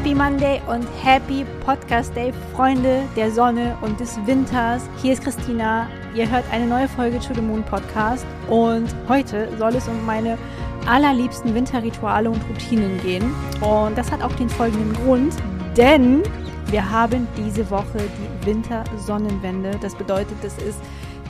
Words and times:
Happy 0.00 0.14
Monday 0.14 0.62
und 0.66 0.86
Happy 1.02 1.44
Podcast 1.62 2.16
Day, 2.16 2.32
Freunde 2.56 3.02
der 3.16 3.30
Sonne 3.30 3.76
und 3.82 4.00
des 4.00 4.18
Winters. 4.24 4.88
Hier 5.02 5.12
ist 5.12 5.22
Christina. 5.22 5.88
Ihr 6.14 6.30
hört 6.30 6.44
eine 6.50 6.66
neue 6.66 6.88
Folge 6.88 7.18
To 7.18 7.34
the 7.34 7.42
Moon 7.42 7.62
Podcast 7.62 8.24
und 8.48 8.88
heute 9.10 9.54
soll 9.58 9.74
es 9.74 9.86
um 9.88 10.06
meine 10.06 10.38
allerliebsten 10.86 11.54
Winterrituale 11.54 12.30
und 12.30 12.40
Routinen 12.48 12.98
gehen. 13.02 13.34
Und 13.60 13.98
das 13.98 14.10
hat 14.10 14.22
auch 14.22 14.32
den 14.36 14.48
folgenden 14.48 14.94
Grund, 15.04 15.34
denn 15.76 16.22
wir 16.70 16.90
haben 16.90 17.28
diese 17.36 17.70
Woche 17.70 17.98
die 17.98 18.46
Wintersonnenwende. 18.46 19.72
Das 19.82 19.94
bedeutet, 19.94 20.42
es 20.42 20.56
ist 20.62 20.80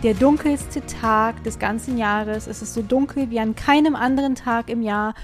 der 0.05 0.15
dunkelste 0.15 0.81
Tag 0.87 1.43
des 1.43 1.59
ganzen 1.59 1.99
Jahres. 1.99 2.47
Es 2.47 2.63
ist 2.63 2.75
so 2.75 2.83
dunkel 2.83 3.31
wie 3.31 3.41
an 3.41 3.55
keinem 3.57 3.97
anderen 3.97 4.37
Tag 4.37 4.71
im 4.71 4.83
Jahr. 4.83 5.15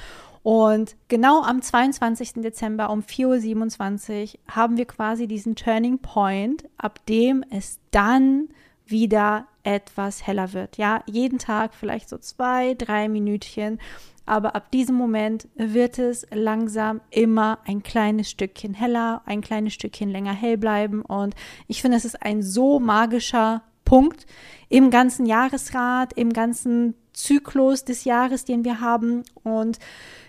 Und 0.46 0.94
genau 1.08 1.42
am 1.42 1.60
22. 1.60 2.34
Dezember 2.34 2.90
um 2.90 3.00
4.27 3.00 4.34
Uhr 4.34 4.54
haben 4.54 4.76
wir 4.76 4.84
quasi 4.84 5.26
diesen 5.26 5.56
Turning 5.56 5.98
Point, 5.98 6.68
ab 6.78 7.04
dem 7.06 7.44
es 7.50 7.80
dann 7.90 8.50
wieder 8.86 9.48
etwas 9.64 10.24
heller 10.24 10.52
wird. 10.52 10.76
Ja, 10.76 11.02
jeden 11.06 11.40
Tag 11.40 11.74
vielleicht 11.74 12.08
so 12.08 12.16
zwei, 12.18 12.74
drei 12.74 13.08
Minütchen. 13.08 13.80
Aber 14.24 14.54
ab 14.54 14.70
diesem 14.70 14.94
Moment 14.94 15.48
wird 15.56 15.98
es 15.98 16.24
langsam 16.32 17.00
immer 17.10 17.58
ein 17.66 17.82
kleines 17.82 18.30
Stückchen 18.30 18.74
heller, 18.74 19.22
ein 19.26 19.40
kleines 19.40 19.74
Stückchen 19.74 20.10
länger 20.10 20.32
hell 20.32 20.58
bleiben. 20.58 21.02
Und 21.02 21.34
ich 21.66 21.82
finde, 21.82 21.96
es 21.96 22.04
ist 22.04 22.22
ein 22.22 22.44
so 22.44 22.78
magischer 22.78 23.62
Punkt 23.84 24.26
im 24.68 24.90
ganzen 24.90 25.26
Jahresrat, 25.26 26.12
im 26.12 26.32
ganzen 26.32 26.94
Zyklus 27.12 27.84
des 27.84 28.04
Jahres, 28.04 28.44
den 28.44 28.64
wir 28.64 28.80
haben. 28.80 29.24
Und 29.42 29.80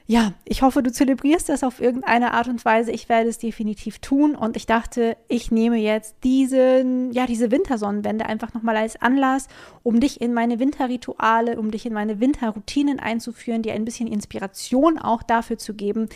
ja, 0.10 0.32
ich 0.46 0.62
hoffe, 0.62 0.82
du 0.82 0.90
zelebrierst 0.90 1.50
das 1.50 1.66
auf 1.66 1.82
irgendeine 1.82 2.34
Art 2.34 2.48
und 2.48 2.64
Weise. 2.64 2.92
Ich 2.92 3.10
werde 3.10 3.28
es 3.28 3.40
definitiv 3.40 4.00
tun. 4.00 4.36
Und 4.38 4.56
ich 4.56 4.66
dachte, 4.66 5.18
ich 5.28 5.52
nehme 5.52 5.76
jetzt 5.76 6.16
diesen, 6.24 7.12
ja, 7.12 7.26
diese 7.26 7.52
Wintersonnenwende 7.52 8.26
einfach 8.26 8.54
nochmal 8.54 8.78
als 8.78 9.02
Anlass, 9.02 9.50
um 9.84 10.00
dich 10.00 10.22
in 10.22 10.34
meine 10.34 10.60
Winterrituale, 10.60 11.60
um 11.60 11.72
dich 11.72 11.86
in 11.86 11.92
meine 11.92 12.22
Winterroutinen 12.22 13.02
einzuführen, 13.02 13.64
dir 13.64 13.74
ein 13.74 13.84
bisschen 13.84 14.08
Inspiration 14.08 14.98
auch 14.98 15.24
dafür 15.24 15.58
zu 15.58 15.74
geben. 15.74 16.08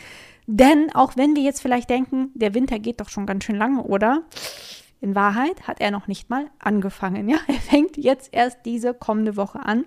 Denn 0.47 0.89
auch 0.95 1.17
wenn 1.17 1.35
wir 1.35 1.43
jetzt 1.43 1.61
vielleicht 1.61 1.89
denken, 1.89 2.31
der 2.33 2.53
Winter 2.53 2.79
geht 2.79 3.01
doch 3.01 3.09
schon 3.09 3.25
ganz 3.25 3.43
schön 3.43 3.57
lange, 3.57 3.83
oder? 3.83 4.23
In 5.01 5.15
Wahrheit 5.15 5.67
hat 5.67 5.81
er 5.81 5.91
noch 5.91 6.07
nicht 6.07 6.29
mal 6.29 6.45
angefangen. 6.59 7.27
Ja, 7.27 7.39
er 7.47 7.55
fängt 7.55 7.97
jetzt 7.97 8.29
erst 8.31 8.59
diese 8.65 8.93
kommende 8.93 9.35
Woche 9.35 9.59
an. 9.59 9.83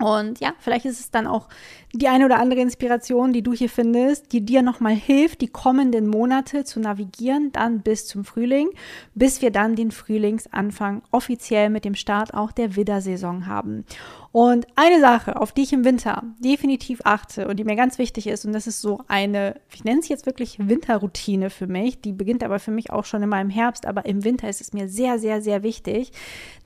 Und 0.00 0.40
ja, 0.40 0.54
vielleicht 0.58 0.86
ist 0.86 0.98
es 0.98 1.10
dann 1.12 1.28
auch 1.28 1.48
die 1.92 2.08
eine 2.08 2.24
oder 2.24 2.40
andere 2.40 2.60
Inspiration, 2.60 3.32
die 3.32 3.42
du 3.42 3.52
hier 3.52 3.68
findest, 3.68 4.32
die 4.32 4.44
dir 4.44 4.62
nochmal 4.62 4.94
hilft, 4.94 5.40
die 5.40 5.48
kommenden 5.48 6.08
Monate 6.08 6.64
zu 6.64 6.80
navigieren, 6.80 7.52
dann 7.52 7.80
bis 7.80 8.06
zum 8.06 8.24
Frühling, 8.24 8.70
bis 9.14 9.40
wir 9.40 9.52
dann 9.52 9.76
den 9.76 9.92
Frühlingsanfang 9.92 11.02
offiziell 11.12 11.70
mit 11.70 11.84
dem 11.84 11.94
Start 11.94 12.34
auch 12.34 12.50
der 12.50 12.74
Widdersaison 12.74 13.46
haben. 13.46 13.84
Und 14.32 14.66
eine 14.74 14.98
Sache, 14.98 15.40
auf 15.40 15.52
die 15.52 15.62
ich 15.62 15.72
im 15.72 15.84
Winter 15.84 16.24
definitiv 16.40 17.02
achte 17.04 17.46
und 17.46 17.56
die 17.56 17.64
mir 17.64 17.76
ganz 17.76 17.98
wichtig 17.98 18.26
ist, 18.26 18.44
und 18.44 18.52
das 18.52 18.66
ist 18.66 18.80
so 18.80 19.00
eine, 19.06 19.60
ich 19.72 19.84
nenne 19.84 20.00
es 20.00 20.08
jetzt 20.08 20.26
wirklich 20.26 20.58
Winterroutine 20.58 21.50
für 21.50 21.68
mich, 21.68 22.00
die 22.00 22.10
beginnt 22.10 22.42
aber 22.42 22.58
für 22.58 22.72
mich 22.72 22.90
auch 22.90 23.04
schon 23.04 23.22
in 23.22 23.28
meinem 23.28 23.50
Herbst, 23.50 23.86
aber 23.86 24.06
im 24.06 24.24
Winter 24.24 24.48
ist 24.48 24.60
es 24.60 24.72
mir 24.72 24.88
sehr, 24.88 25.20
sehr, 25.20 25.40
sehr 25.40 25.62
wichtig, 25.62 26.10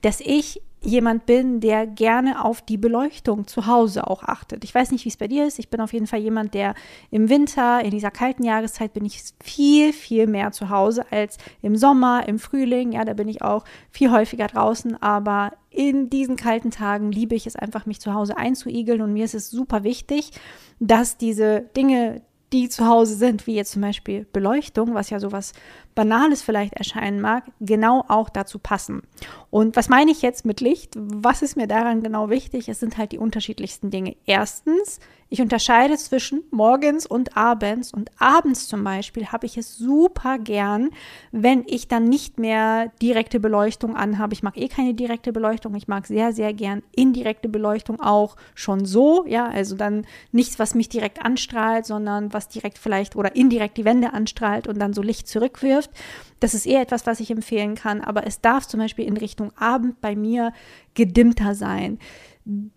dass 0.01 0.19
ich 0.19 0.63
jemand 0.81 1.25
bin, 1.25 1.59
der 1.59 1.85
gerne 1.85 2.43
auf 2.43 2.61
die 2.61 2.77
Beleuchtung 2.77 3.47
zu 3.47 3.67
Hause 3.67 4.07
auch 4.07 4.23
achtet. 4.23 4.63
Ich 4.63 4.73
weiß 4.73 4.91
nicht, 4.91 5.05
wie 5.05 5.09
es 5.09 5.17
bei 5.17 5.27
dir 5.27 5.45
ist. 5.45 5.59
Ich 5.59 5.69
bin 5.69 5.81
auf 5.81 5.93
jeden 5.93 6.07
Fall 6.07 6.19
jemand, 6.19 6.53
der 6.53 6.73
im 7.11 7.29
Winter, 7.29 7.83
in 7.83 7.91
dieser 7.91 8.11
kalten 8.11 8.43
Jahreszeit, 8.43 8.93
bin 8.93 9.05
ich 9.05 9.21
viel, 9.43 9.91
viel 9.91 10.27
mehr 10.27 10.51
zu 10.51 10.69
Hause 10.69 11.05
als 11.11 11.37
im 11.61 11.75
Sommer, 11.75 12.27
im 12.27 12.39
Frühling. 12.39 12.93
Ja, 12.93 13.03
da 13.03 13.13
bin 13.13 13.27
ich 13.27 13.41
auch 13.41 13.65
viel 13.91 14.11
häufiger 14.11 14.47
draußen. 14.47 15.01
Aber 15.01 15.51
in 15.69 16.09
diesen 16.09 16.37
kalten 16.37 16.71
Tagen 16.71 17.11
liebe 17.11 17.35
ich 17.35 17.45
es 17.45 17.55
einfach, 17.55 17.85
mich 17.85 17.99
zu 17.99 18.13
Hause 18.13 18.37
einzuigeln. 18.37 19.01
Und 19.01 19.13
mir 19.13 19.25
ist 19.25 19.35
es 19.35 19.49
super 19.49 19.83
wichtig, 19.83 20.31
dass 20.79 21.17
diese 21.17 21.61
Dinge, 21.75 22.21
die 22.51 22.69
zu 22.69 22.87
Hause 22.87 23.15
sind, 23.15 23.45
wie 23.47 23.55
jetzt 23.55 23.71
zum 23.71 23.81
Beispiel 23.81 24.25
Beleuchtung, 24.33 24.93
was 24.93 25.09
ja 25.09 25.19
sowas 25.19 25.53
Banales 25.93 26.41
vielleicht 26.41 26.73
erscheinen 26.73 27.21
mag, 27.21 27.43
genau 27.59 28.05
auch 28.07 28.29
dazu 28.29 28.57
passen. 28.57 29.03
Und 29.49 29.75
was 29.75 29.89
meine 29.89 30.11
ich 30.11 30.21
jetzt 30.21 30.45
mit 30.45 30.61
Licht? 30.61 30.93
Was 30.95 31.41
ist 31.41 31.57
mir 31.57 31.67
daran 31.67 32.01
genau 32.01 32.29
wichtig? 32.29 32.69
Es 32.69 32.79
sind 32.79 32.97
halt 32.97 33.11
die 33.11 33.19
unterschiedlichsten 33.19 33.91
Dinge. 33.91 34.15
Erstens, 34.25 34.99
ich 35.31 35.41
unterscheide 35.41 35.95
zwischen 35.95 36.43
morgens 36.49 37.05
und 37.05 37.37
abends. 37.37 37.93
Und 37.93 38.09
abends 38.17 38.67
zum 38.67 38.83
Beispiel 38.83 39.27
habe 39.27 39.45
ich 39.45 39.57
es 39.57 39.77
super 39.77 40.39
gern, 40.39 40.89
wenn 41.31 41.63
ich 41.67 41.87
dann 41.87 42.05
nicht 42.05 42.39
mehr 42.39 42.91
direkte 42.99 43.39
Beleuchtung 43.39 43.95
anhabe. 43.95 44.33
Ich 44.33 44.41
mag 44.41 44.57
eh 44.57 44.67
keine 44.67 44.95
direkte 44.95 45.31
Beleuchtung. 45.31 45.75
Ich 45.75 45.87
mag 45.87 46.07
sehr, 46.07 46.33
sehr 46.33 46.51
gern 46.53 46.81
indirekte 46.95 47.47
Beleuchtung 47.47 47.99
auch 47.99 48.37
schon 48.55 48.85
so. 48.85 49.23
Ja, 49.27 49.47
also 49.47 49.75
dann 49.75 50.07
nichts, 50.31 50.57
was 50.57 50.73
mich 50.73 50.89
direkt 50.89 51.23
anstrahlt, 51.23 51.85
sondern 51.85 52.33
was 52.33 52.47
direkt 52.47 52.79
vielleicht 52.79 53.15
oder 53.15 53.35
indirekt 53.35 53.77
die 53.77 53.85
Wände 53.85 54.13
anstrahlt 54.13 54.67
und 54.67 54.79
dann 54.79 54.93
so 54.93 55.03
Licht 55.03 55.27
zurückwirft. 55.27 55.91
Das 56.39 56.55
ist 56.55 56.65
eher 56.65 56.81
etwas, 56.81 57.05
was 57.05 57.19
ich 57.19 57.29
empfehlen 57.29 57.75
kann. 57.75 58.01
Aber 58.01 58.25
es 58.25 58.41
darf 58.41 58.67
zum 58.67 58.79
Beispiel 58.79 59.05
in 59.05 59.17
Richtung 59.17 59.51
Abend 59.55 60.01
bei 60.01 60.15
mir 60.15 60.53
gedimmter 60.95 61.53
sein 61.53 61.99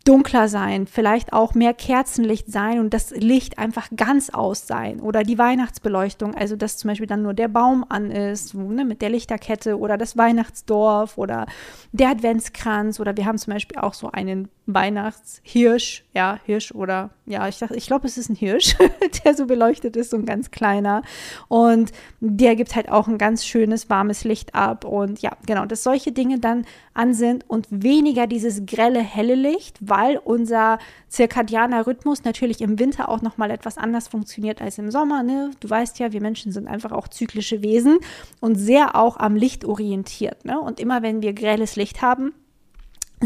dunkler 0.05 0.49
sein, 0.49 0.87
vielleicht 0.87 1.33
auch 1.33 1.55
mehr 1.55 1.73
Kerzenlicht 1.73 2.51
sein 2.51 2.79
und 2.79 2.93
das 2.93 3.11
Licht 3.11 3.59
einfach 3.59 3.89
ganz 3.97 4.31
aus 4.31 4.67
sein 4.67 5.01
oder 5.01 5.23
die 5.23 5.39
Weihnachtsbeleuchtung, 5.39 6.35
also 6.35 6.57
dass 6.57 6.77
zum 6.77 6.89
Beispiel 6.89 7.07
dann 7.07 7.23
nur 7.23 7.33
der 7.33 7.49
Baum 7.49 7.85
an 7.89 8.11
ist, 8.11 8.55
ne, 8.55 8.85
mit 8.85 9.01
der 9.01 9.11
Lichterkette 9.11 9.79
oder 9.79 9.97
das 9.97 10.17
Weihnachtsdorf 10.17 11.17
oder 11.17 11.47
der 11.93 12.11
Adventskranz 12.11 13.01
oder 13.01 13.17
wir 13.17 13.25
haben 13.25 13.39
zum 13.39 13.55
Beispiel 13.55 13.79
auch 13.79 13.95
so 13.95 14.11
einen 14.11 14.49
Weihnachtshirsch, 14.67 16.05
ja, 16.15 16.39
Hirsch 16.45 16.73
oder 16.73 17.11
ja, 17.27 17.49
ich 17.49 17.59
dachte, 17.59 17.77
ich 17.77 17.87
glaube, 17.87 18.07
es 18.07 18.19
ist 18.19 18.29
ein 18.29 18.37
Hirsch, 18.37 18.77
der 19.25 19.35
so 19.35 19.47
beleuchtet 19.47 19.97
ist, 19.97 20.11
so 20.11 20.17
ein 20.17 20.27
ganz 20.27 20.51
kleiner. 20.51 21.03
Und 21.49 21.93
der 22.21 22.57
gibt 22.57 22.75
halt 22.75 22.89
auch 22.91 23.09
ein 23.09 23.19
ganz 23.19 23.45
schönes, 23.45 23.91
warmes 23.91 24.25
Licht 24.25 24.55
ab. 24.55 24.85
Und 24.85 25.21
ja, 25.23 25.33
genau, 25.47 25.67
dass 25.67 25.83
solche 25.83 26.13
Dinge 26.13 26.39
dann 26.39 26.65
an 26.95 27.15
sind 27.15 27.49
und 27.49 27.67
weniger 27.71 28.27
dieses 28.27 28.67
grelle, 28.67 29.01
helle 29.01 29.35
Licht, 29.35 29.62
weil 29.81 30.19
unser 30.19 30.79
zirkadianer 31.09 31.87
Rhythmus 31.87 32.25
natürlich 32.25 32.61
im 32.61 32.79
Winter 32.79 33.09
auch 33.09 33.23
nochmal 33.23 33.51
etwas 33.51 33.79
anders 33.79 34.09
funktioniert 34.09 34.61
als 34.61 34.79
im 34.79 34.91
Sommer. 34.91 35.23
Ne? 35.23 35.51
Du 35.61 35.69
weißt 35.69 35.99
ja, 35.99 36.13
wir 36.13 36.21
Menschen 36.21 36.53
sind 36.53 36.69
einfach 36.69 36.93
auch 36.93 37.09
zyklische 37.09 37.63
Wesen 37.63 37.99
und 38.41 38.57
sehr 38.57 38.97
auch 38.97 39.17
am 39.17 39.37
Licht 39.37 39.65
orientiert. 39.65 40.45
Ne? 40.45 40.61
Und 40.61 40.81
immer 40.81 41.03
wenn 41.03 41.23
wir 41.23 41.33
grelles 41.33 41.77
Licht 41.77 42.03
haben, 42.03 42.33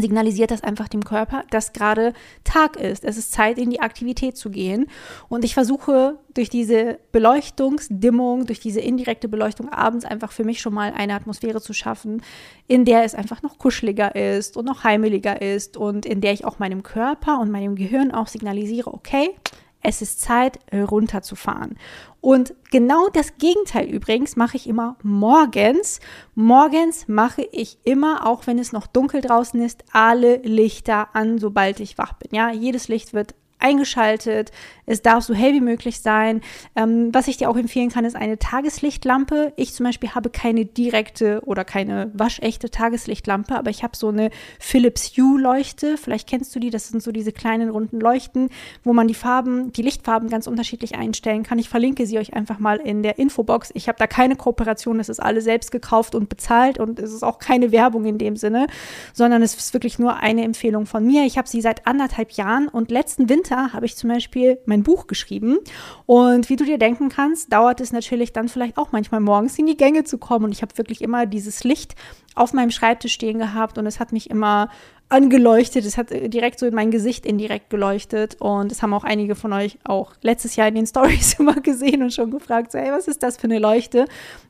signalisiert 0.01 0.51
das 0.51 0.63
einfach 0.63 0.87
dem 0.87 1.03
Körper, 1.03 1.43
dass 1.49 1.73
gerade 1.73 2.13
Tag 2.43 2.77
ist. 2.77 3.03
Es 3.03 3.17
ist 3.17 3.31
Zeit, 3.31 3.57
in 3.57 3.69
die 3.69 3.79
Aktivität 3.79 4.37
zu 4.37 4.49
gehen. 4.49 4.87
Und 5.29 5.43
ich 5.43 5.53
versuche 5.53 6.19
durch 6.33 6.49
diese 6.49 6.99
Beleuchtungsdimmung, 7.11 8.45
durch 8.45 8.59
diese 8.59 8.79
indirekte 8.79 9.27
Beleuchtung 9.27 9.69
abends 9.69 10.05
einfach 10.05 10.31
für 10.31 10.43
mich 10.43 10.61
schon 10.61 10.73
mal 10.73 10.93
eine 10.95 11.15
Atmosphäre 11.15 11.61
zu 11.61 11.73
schaffen, 11.73 12.21
in 12.67 12.85
der 12.85 13.03
es 13.03 13.15
einfach 13.15 13.41
noch 13.41 13.57
kuscheliger 13.57 14.15
ist 14.15 14.57
und 14.57 14.65
noch 14.65 14.83
heimeliger 14.83 15.41
ist 15.41 15.77
und 15.77 16.05
in 16.05 16.21
der 16.21 16.33
ich 16.33 16.45
auch 16.45 16.59
meinem 16.59 16.83
Körper 16.83 17.39
und 17.39 17.51
meinem 17.51 17.75
Gehirn 17.75 18.11
auch 18.11 18.27
signalisiere, 18.27 18.93
okay, 18.93 19.31
es 19.81 20.01
ist 20.01 20.21
Zeit, 20.21 20.59
runterzufahren. 20.73 21.77
Und 22.19 22.53
genau 22.71 23.09
das 23.09 23.37
Gegenteil 23.37 23.87
übrigens 23.87 24.35
mache 24.35 24.57
ich 24.57 24.67
immer 24.67 24.97
morgens. 25.03 25.99
Morgens 26.35 27.07
mache 27.07 27.47
ich 27.51 27.77
immer, 27.83 28.25
auch 28.25 28.47
wenn 28.47 28.59
es 28.59 28.73
noch 28.73 28.87
dunkel 28.87 29.21
draußen 29.21 29.61
ist, 29.61 29.85
alle 29.91 30.37
Lichter 30.37 31.15
an, 31.15 31.37
sobald 31.37 31.79
ich 31.79 31.97
wach 31.97 32.13
bin. 32.13 32.35
Ja, 32.35 32.51
jedes 32.51 32.87
Licht 32.87 33.13
wird 33.13 33.35
eingeschaltet. 33.59 34.51
Es 34.85 35.01
darf 35.01 35.23
so 35.23 35.33
hell 35.33 35.53
wie 35.53 35.61
möglich 35.61 35.99
sein. 35.99 36.41
Ähm, 36.75 37.09
was 37.13 37.27
ich 37.27 37.37
dir 37.37 37.49
auch 37.49 37.57
empfehlen 37.57 37.89
kann, 37.89 38.05
ist 38.05 38.15
eine 38.15 38.37
Tageslichtlampe. 38.37 39.53
Ich 39.55 39.73
zum 39.73 39.85
Beispiel 39.85 40.15
habe 40.15 40.29
keine 40.29 40.65
direkte 40.65 41.41
oder 41.45 41.65
keine 41.65 42.11
waschechte 42.13 42.69
Tageslichtlampe, 42.69 43.55
aber 43.55 43.69
ich 43.69 43.83
habe 43.83 43.97
so 43.97 44.09
eine 44.09 44.29
Philips 44.59 45.17
Hue 45.17 45.39
Leuchte. 45.39 45.97
Vielleicht 45.97 46.29
kennst 46.29 46.55
du 46.55 46.59
die. 46.59 46.69
Das 46.69 46.87
sind 46.87 47.01
so 47.03 47.11
diese 47.11 47.31
kleinen 47.31 47.69
runden 47.69 47.99
Leuchten, 47.99 48.49
wo 48.83 48.93
man 48.93 49.07
die 49.07 49.13
Farben, 49.13 49.73
die 49.73 49.81
Lichtfarben 49.81 50.29
ganz 50.29 50.47
unterschiedlich 50.47 50.95
einstellen 50.95 51.43
kann. 51.43 51.59
Ich 51.59 51.69
verlinke 51.69 52.05
sie 52.05 52.19
euch 52.19 52.33
einfach 52.33 52.59
mal 52.59 52.77
in 52.77 53.03
der 53.03 53.19
Infobox. 53.19 53.71
Ich 53.73 53.87
habe 53.87 53.97
da 53.97 54.07
keine 54.07 54.35
Kooperation. 54.35 54.99
Das 54.99 55.09
ist 55.09 55.19
alles 55.19 55.43
selbst 55.43 55.71
gekauft 55.71 56.15
und 56.15 56.29
bezahlt 56.29 56.79
und 56.79 56.99
es 56.99 57.11
ist 57.11 57.23
auch 57.23 57.39
keine 57.39 57.71
Werbung 57.71 58.05
in 58.05 58.17
dem 58.17 58.37
Sinne, 58.37 58.67
sondern 59.13 59.41
es 59.41 59.55
ist 59.55 59.73
wirklich 59.73 59.99
nur 59.99 60.17
eine 60.17 60.43
Empfehlung 60.43 60.85
von 60.85 61.05
mir. 61.05 61.25
Ich 61.25 61.37
habe 61.37 61.47
sie 61.47 61.61
seit 61.61 61.87
anderthalb 61.87 62.31
Jahren 62.31 62.67
und 62.67 62.91
letzten 62.91 63.29
Winter 63.29 63.46
Winter 63.47 63.73
habe 63.73 63.85
ich 63.85 63.95
zum 63.95 64.09
Beispiel 64.09 64.59
mein 64.65 64.83
Buch 64.83 65.07
geschrieben. 65.07 65.59
Und 66.05 66.49
wie 66.49 66.55
du 66.55 66.65
dir 66.65 66.77
denken 66.77 67.09
kannst, 67.09 67.51
dauert 67.51 67.81
es 67.81 67.91
natürlich 67.91 68.33
dann 68.33 68.49
vielleicht 68.49 68.77
auch 68.77 68.91
manchmal 68.91 69.21
morgens 69.21 69.57
in 69.57 69.65
die 69.65 69.77
Gänge 69.77 70.03
zu 70.03 70.17
kommen. 70.17 70.45
Und 70.45 70.51
ich 70.51 70.61
habe 70.61 70.77
wirklich 70.77 71.01
immer 71.01 71.25
dieses 71.25 71.63
Licht 71.63 71.95
auf 72.35 72.53
meinem 72.53 72.71
Schreibtisch 72.71 73.13
stehen 73.13 73.39
gehabt 73.39 73.77
und 73.77 73.85
es 73.87 73.99
hat 73.99 74.11
mich 74.11 74.29
immer 74.29 74.69
angeleuchtet. 75.09 75.85
Es 75.85 75.97
hat 75.97 76.11
äh, 76.11 76.27
direkt 76.27 76.59
so 76.59 76.65
in 76.65 76.75
mein 76.75 76.91
Gesicht 76.91 77.25
indirekt 77.25 77.69
geleuchtet. 77.69 78.35
Und 78.39 78.71
das 78.71 78.81
haben 78.81 78.93
auch 78.93 79.03
einige 79.03 79.35
von 79.35 79.53
euch 79.53 79.77
auch 79.85 80.13
letztes 80.21 80.55
Jahr 80.55 80.67
in 80.67 80.75
den 80.75 80.87
Stories 80.87 81.39
immer 81.39 81.55
gesehen 81.55 82.03
und 82.03 82.13
schon 82.13 82.31
gefragt, 82.31 82.71
so, 82.71 82.79
hey, 82.79 82.91
was 82.91 83.07
ist 83.07 83.23
das 83.23 83.37
für 83.37 83.45
eine 83.45 83.59
Leuchte? 83.59 84.05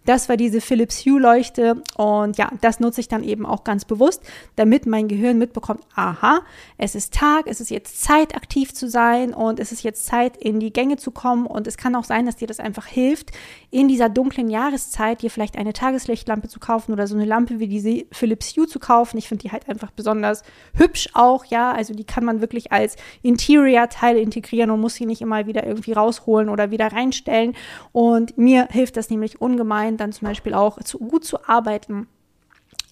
Das 0.06 0.30
war 0.30 0.38
diese 0.38 0.62
Philips 0.62 1.06
Hue 1.06 1.20
Leuchte. 1.20 1.82
Und 1.96 2.38
ja, 2.38 2.50
das 2.62 2.80
nutze 2.80 3.02
ich 3.02 3.08
dann 3.08 3.24
eben 3.24 3.46
auch 3.46 3.64
ganz 3.64 3.86
bewusst, 3.86 4.24
damit 4.56 4.86
mein 4.88 5.08
Gehirn 5.08 5.38
mitbekommt, 5.38 5.82
aha, 5.96 6.42
es 6.78 6.96
ist 6.96 7.14
Tag, 7.14 7.46
es 7.48 7.62
ist 7.62 7.70
jetzt 7.70 8.02
Zeit, 8.02 8.36
aktiv 8.36 8.74
zu 8.74 8.90
sein 8.90 9.34
und 9.34 9.60
es 9.60 9.72
ist 9.72 9.84
jetzt 9.84 10.06
Zeit, 10.06 10.38
in 10.38 10.60
die 10.60 10.74
Gänge 10.74 10.98
zu 10.98 11.12
kommen. 11.12 11.46
Und 11.46 11.68
es 11.68 11.78
kann 11.78 11.96
auch 11.96 12.04
sein, 12.04 12.26
dass 12.26 12.38
dir 12.38 12.48
das 12.48 12.60
einfach 12.60 12.88
hilft, 12.88 13.32
in 13.70 13.88
dieser 13.88 14.10
dunklen 14.10 14.50
Jahreszeit 14.50 15.22
dir 15.22 15.30
vielleicht 15.30 15.58
eine 15.58 15.74
Tageslichtlampe 15.74 16.48
zu 16.48 16.60
kaufen 16.60 16.94
oder 16.94 17.06
so 17.06 17.16
eine 17.16 17.26
Lampe 17.26 17.60
wie 17.60 17.68
diese 17.68 18.06
Philips 18.12 18.56
Hue 18.56 18.68
zu 18.68 18.80
kaufen. 18.80 19.18
Ich 19.18 19.28
finde 19.28 19.44
die 19.44 19.52
halt 19.52 19.70
einfach 19.70 19.92
besonders 19.92 20.44
hübsch 20.74 21.10
auch, 21.14 21.46
ja. 21.46 21.72
Also 21.72 21.94
die 21.94 22.06
kann 22.06 22.24
man 22.24 22.42
wirklich 22.42 22.72
als 22.72 22.96
Interior-Teil 23.22 24.18
integrieren 24.18 24.72
und 24.72 24.82
muss 24.82 24.96
sie 24.96 25.06
nicht 25.06 25.22
immer 25.22 25.46
wieder 25.48 25.66
irgendwie 25.66 25.94
rausholen 25.94 26.50
oder 26.50 26.72
wieder 26.72 26.92
reinstellen. 26.92 27.56
Und 27.92 28.38
mir 28.38 28.68
hilft 28.72 28.98
das 28.98 29.10
nämlich 29.10 29.42
ungemein, 29.42 29.98
dann 29.98 30.12
zum 30.12 30.28
Beispiel 30.28 30.54
auch 30.54 30.82
zu, 30.84 31.00
gut 31.00 31.26
zu 31.26 31.46
arbeiten 31.48 32.08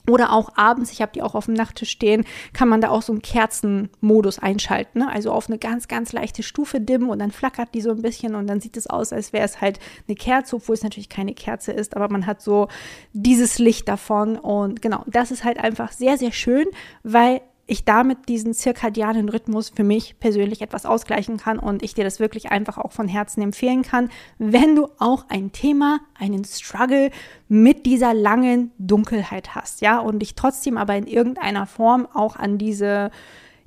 oder 0.10 0.34
auch 0.34 0.56
abends, 0.56 0.92
ich 0.92 1.02
habe 1.02 1.12
die 1.14 1.22
auch 1.22 1.36
auf 1.36 1.46
dem 1.46 1.54
Nachttisch 1.54 1.90
stehen, 1.90 2.26
kann 2.54 2.70
man 2.70 2.82
da 2.82 2.90
auch 2.90 3.02
so 3.02 3.14
einen 3.14 3.22
Kerzenmodus 3.22 4.40
einschalten. 4.40 5.00
Ne? 5.00 5.12
Also 5.12 5.32
auf 5.32 5.50
eine 5.50 5.58
ganz, 5.58 5.88
ganz 5.88 6.14
leichte 6.14 6.44
Stufe 6.44 6.80
dimmen 6.80 7.10
und 7.10 7.20
dann 7.20 7.32
flackert 7.32 7.70
die 7.74 7.82
so 7.82 7.92
ein 7.92 8.02
bisschen 8.02 8.36
und 8.36 8.48
dann 8.48 8.62
sieht 8.62 8.78
es 8.78 8.88
aus, 8.88 9.14
als 9.14 9.34
wäre 9.34 9.46
es 9.46 9.62
halt 9.62 9.80
eine 10.08 10.16
Kerze, 10.16 10.58
obwohl 10.58 10.76
es 10.76 10.84
natürlich 10.84 11.10
keine 11.10 11.34
Kerze 11.34 11.72
ist, 11.72 11.96
aber 11.96 12.10
man 12.10 12.26
hat 12.26 12.42
so 12.42 12.68
dieses 13.14 13.60
Licht 13.60 13.88
davon. 13.88 14.38
Und 14.38 14.82
genau, 14.82 15.04
das 15.08 15.32
ist 15.32 15.44
halt 15.44 15.60
einfach 15.60 15.92
sehr, 15.92 16.18
sehr 16.18 16.32
schön, 16.32 16.66
weil 17.04 17.42
ich 17.68 17.84
damit 17.84 18.30
diesen 18.30 18.54
zirkadianen 18.54 19.30
Rhythmus 19.30 19.70
für 19.70 19.84
mich 19.84 20.20
persönlich 20.20 20.62
etwas 20.62 20.86
ausgleichen 20.86 21.38
kann 21.38 21.58
und 21.58 21.82
ich 21.84 21.94
dir 21.94 22.04
das 22.04 22.20
wirklich 22.20 22.52
einfach 22.52 22.78
auch 22.78 22.92
von 22.92 23.08
Herzen 23.08 23.42
empfehlen 23.42 23.82
kann, 23.82 24.10
wenn 24.38 24.76
du 24.76 24.88
auch 25.00 25.26
ein 25.30 25.52
Thema, 25.52 26.00
einen 26.14 26.46
Struggle 26.46 27.10
mit 27.48 27.86
dieser 27.86 28.14
langen 28.14 28.72
Dunkelheit 28.78 29.56
hast, 29.56 29.82
ja, 29.82 30.00
und 30.00 30.20
dich 30.20 30.36
trotzdem 30.36 30.78
aber 30.78 30.96
in 30.96 31.08
irgendeiner 31.08 31.66
Form 31.66 32.08
auch 32.14 32.36
an 32.36 32.58
diese 32.58 33.10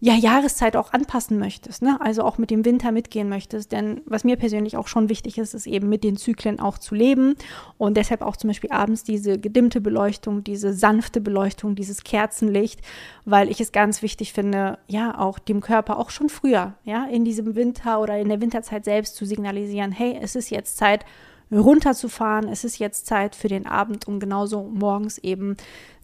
ja, 0.00 0.14
Jahreszeit 0.14 0.76
auch 0.76 0.92
anpassen 0.92 1.38
möchtest, 1.38 1.82
ne? 1.82 2.00
also 2.00 2.22
auch 2.22 2.38
mit 2.38 2.50
dem 2.50 2.64
Winter 2.64 2.92
mitgehen 2.92 3.28
möchtest. 3.28 3.72
Denn 3.72 4.00
was 4.04 4.22
mir 4.22 4.36
persönlich 4.36 4.76
auch 4.76 4.86
schon 4.86 5.08
wichtig 5.08 5.38
ist, 5.38 5.54
ist 5.54 5.66
eben 5.66 5.88
mit 5.88 6.04
den 6.04 6.16
Zyklen 6.16 6.60
auch 6.60 6.78
zu 6.78 6.94
leben 6.94 7.34
und 7.78 7.96
deshalb 7.96 8.22
auch 8.22 8.36
zum 8.36 8.48
Beispiel 8.48 8.70
abends 8.70 9.02
diese 9.02 9.38
gedimmte 9.38 9.80
Beleuchtung, 9.80 10.44
diese 10.44 10.72
sanfte 10.72 11.20
Beleuchtung, 11.20 11.74
dieses 11.74 12.04
Kerzenlicht, 12.04 12.80
weil 13.24 13.50
ich 13.50 13.60
es 13.60 13.72
ganz 13.72 14.00
wichtig 14.00 14.32
finde, 14.32 14.78
ja, 14.86 15.18
auch 15.18 15.40
dem 15.40 15.60
Körper 15.60 15.98
auch 15.98 16.10
schon 16.10 16.28
früher, 16.28 16.74
ja, 16.84 17.06
in 17.06 17.24
diesem 17.24 17.56
Winter 17.56 18.00
oder 18.00 18.18
in 18.18 18.28
der 18.28 18.40
Winterzeit 18.40 18.84
selbst 18.84 19.16
zu 19.16 19.24
signalisieren, 19.24 19.90
hey, 19.90 20.16
es 20.22 20.36
ist 20.36 20.50
jetzt 20.50 20.76
Zeit, 20.76 21.04
runterzufahren. 21.50 22.48
Es 22.48 22.64
ist 22.64 22.78
jetzt 22.78 23.06
Zeit 23.06 23.34
für 23.34 23.48
den 23.48 23.66
Abend 23.66 24.06
und 24.06 24.20
genauso 24.20 24.62
morgens 24.62 25.18
eben 25.18 25.56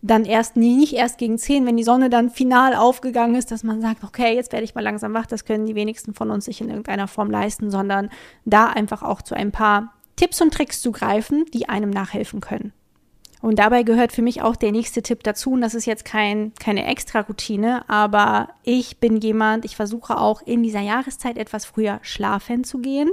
dann 0.03 0.25
erst, 0.25 0.57
nee, 0.57 0.75
nicht 0.75 0.93
erst 0.93 1.19
gegen 1.19 1.39
10, 1.39 1.67
wenn 1.67 1.77
die 1.77 1.85
Sonne 1.85 2.11
dann 2.11 2.31
final 2.31 2.75
aufgegangen 2.75 3.37
ist, 3.37 3.51
dass 3.51 3.65
man 3.65 3.81
sagt, 3.81 4.05
okay, 4.05 4.35
jetzt 4.35 4.53
werde 4.53 4.65
ich 4.65 4.75
mal 4.75 4.83
langsam 4.83 5.15
wach. 5.15 5.27
Das 5.27 5.45
können 5.45 5.67
die 5.67 5.75
wenigsten 5.75 6.13
von 6.13 6.31
uns 6.31 6.45
sich 6.45 6.61
in 6.61 6.69
irgendeiner 6.69 7.09
Form 7.09 7.31
leisten, 7.31 7.71
sondern 7.71 8.11
da 8.45 8.67
einfach 8.67 9.03
auch 9.03 9.23
zu 9.23 9.35
ein 9.35 9.51
paar 9.51 9.95
Tipps 10.17 10.41
und 10.41 10.53
Tricks 10.53 10.81
zu 10.81 10.93
greifen, 10.93 11.47
die 11.53 11.69
einem 11.69 11.91
nachhelfen 11.91 12.41
können. 12.41 12.73
Und 13.45 13.59
dabei 13.59 13.83
gehört 13.83 14.11
für 14.11 14.23
mich 14.23 14.41
auch 14.41 14.57
der 14.57 14.73
nächste 14.73 15.03
Tipp 15.03 15.23
dazu. 15.23 15.53
Und 15.53 15.61
das 15.61 15.75
ist 15.75 15.85
jetzt 15.85 16.07
kein, 16.07 16.55
keine 16.59 16.87
Extra-Routine, 16.87 17.87
aber 17.91 18.49
ich 18.63 19.01
bin 19.01 19.19
jemand, 19.19 19.67
ich 19.67 19.77
versuche 19.77 20.17
auch 20.17 20.41
in 20.41 20.63
dieser 20.63 20.81
Jahreszeit 20.81 21.37
etwas 21.37 21.67
früher 21.67 21.99
schlafen 22.01 22.65
zu 22.65 22.79
gehen 22.79 23.11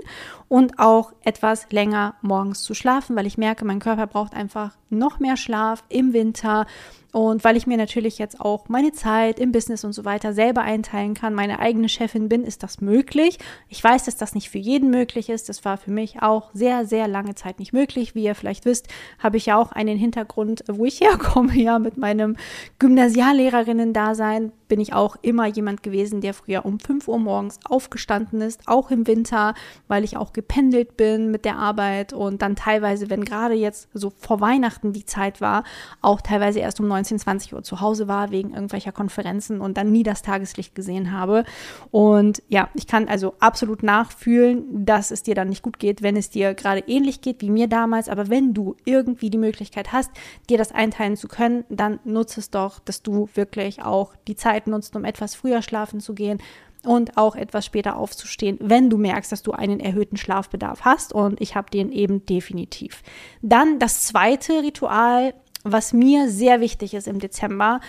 und 0.47 0.79
auch 0.79 1.11
etwas 1.25 1.69
länger 1.69 2.15
morgens 2.21 2.63
zu 2.63 2.73
schlafen, 2.73 3.17
weil 3.17 3.27
ich 3.27 3.37
merke, 3.37 3.65
mein 3.65 3.79
Körper 3.79 4.07
braucht 4.07 4.33
einfach 4.33 4.77
noch 4.91 5.19
mehr 5.19 5.37
Schlaf 5.37 5.83
im 5.89 6.13
Winter. 6.13 6.65
Und 7.11 7.43
weil 7.43 7.57
ich 7.57 7.67
mir 7.67 7.75
natürlich 7.75 8.17
jetzt 8.19 8.39
auch 8.39 8.69
meine 8.69 8.93
Zeit 8.93 9.37
im 9.37 9.51
Business 9.51 9.83
und 9.83 9.91
so 9.91 10.05
weiter 10.05 10.33
selber 10.33 10.61
einteilen 10.61 11.13
kann, 11.13 11.33
meine 11.33 11.59
eigene 11.59 11.89
Chefin 11.89 12.29
bin, 12.29 12.45
ist 12.45 12.63
das 12.63 12.79
möglich. 12.79 13.37
Ich 13.67 13.83
weiß, 13.83 14.05
dass 14.05 14.15
das 14.15 14.33
nicht 14.33 14.49
für 14.49 14.59
jeden 14.59 14.89
möglich 14.89 15.29
ist. 15.29 15.49
Das 15.49 15.65
war 15.65 15.77
für 15.77 15.91
mich 15.91 16.21
auch 16.21 16.51
sehr, 16.53 16.85
sehr 16.85 17.09
lange 17.09 17.35
Zeit 17.35 17.59
nicht 17.59 17.73
möglich. 17.73 18.15
Wie 18.15 18.23
ihr 18.23 18.35
vielleicht 18.35 18.63
wisst, 18.63 18.87
habe 19.19 19.37
ich 19.37 19.47
ja 19.47 19.57
auch 19.57 19.73
einen 19.73 19.97
Hintergrund, 19.97 20.63
wo 20.69 20.85
ich 20.85 21.01
herkomme, 21.01 21.55
ja, 21.55 21.79
mit 21.79 21.97
meinem 21.97 22.37
Gymnasiallehrerinnen-Dasein 22.79 24.53
bin 24.71 24.79
ich 24.79 24.93
auch 24.93 25.17
immer 25.21 25.47
jemand 25.47 25.83
gewesen, 25.83 26.21
der 26.21 26.33
früher 26.33 26.63
um 26.63 26.79
5 26.79 27.09
Uhr 27.09 27.19
morgens 27.19 27.59
aufgestanden 27.65 28.39
ist, 28.39 28.61
auch 28.67 28.89
im 28.89 29.05
Winter, 29.05 29.53
weil 29.89 30.05
ich 30.05 30.15
auch 30.15 30.31
gependelt 30.31 30.95
bin 30.95 31.29
mit 31.29 31.43
der 31.43 31.57
Arbeit 31.57 32.13
und 32.13 32.41
dann 32.41 32.55
teilweise, 32.55 33.09
wenn 33.09 33.25
gerade 33.25 33.53
jetzt 33.53 33.89
so 33.93 34.13
vor 34.17 34.39
Weihnachten 34.39 34.80
die 34.83 35.05
Zeit 35.05 35.41
war, 35.41 35.63
auch 36.01 36.21
teilweise 36.21 36.59
erst 36.59 36.79
um 36.79 36.87
19, 36.87 37.19
20 37.19 37.53
Uhr 37.53 37.63
zu 37.63 37.81
Hause 37.81 38.07
war 38.07 38.31
wegen 38.31 38.53
irgendwelcher 38.53 38.91
Konferenzen 38.91 39.61
und 39.61 39.77
dann 39.77 39.91
nie 39.91 40.03
das 40.03 40.21
Tageslicht 40.21 40.75
gesehen 40.75 41.11
habe. 41.11 41.45
Und 41.91 42.41
ja, 42.49 42.69
ich 42.73 42.87
kann 42.87 43.07
also 43.07 43.35
absolut 43.39 43.83
nachfühlen, 43.83 44.85
dass 44.85 45.11
es 45.11 45.23
dir 45.23 45.35
dann 45.35 45.49
nicht 45.49 45.63
gut 45.63 45.79
geht, 45.79 46.01
wenn 46.01 46.17
es 46.17 46.29
dir 46.29 46.53
gerade 46.53 46.83
ähnlich 46.87 47.21
geht 47.21 47.41
wie 47.41 47.49
mir 47.49 47.67
damals. 47.67 48.09
Aber 48.09 48.29
wenn 48.29 48.53
du 48.53 48.75
irgendwie 48.85 49.29
die 49.29 49.37
Möglichkeit 49.37 49.91
hast, 49.91 50.11
dir 50.49 50.57
das 50.57 50.71
einteilen 50.71 51.17
zu 51.17 51.27
können, 51.27 51.63
dann 51.69 51.99
nutze 52.03 52.39
es 52.39 52.49
doch, 52.49 52.79
dass 52.79 53.03
du 53.03 53.29
wirklich 53.33 53.83
auch 53.83 54.15
die 54.27 54.35
Zeit 54.35 54.67
nutzt, 54.67 54.95
um 54.95 55.05
etwas 55.05 55.35
früher 55.35 55.61
schlafen 55.61 55.99
zu 55.99 56.13
gehen 56.13 56.39
und 56.85 57.17
auch 57.17 57.35
etwas 57.35 57.65
später 57.65 57.97
aufzustehen, 57.97 58.57
wenn 58.59 58.89
du 58.89 58.97
merkst, 58.97 59.31
dass 59.31 59.43
du 59.43 59.51
einen 59.51 59.79
erhöhten 59.79 60.17
Schlafbedarf 60.17 60.81
hast. 60.81 61.13
Und 61.13 61.39
ich 61.41 61.55
habe 61.55 61.69
den 61.69 61.91
eben 61.91 62.25
definitiv. 62.25 63.03
Dann 63.41 63.79
das 63.79 64.01
zweite 64.01 64.63
Ritual, 64.63 65.33
was 65.63 65.93
mir 65.93 66.29
sehr 66.29 66.59
wichtig 66.59 66.93
ist 66.93 67.07
im 67.07 67.19
Dezember, 67.19 67.79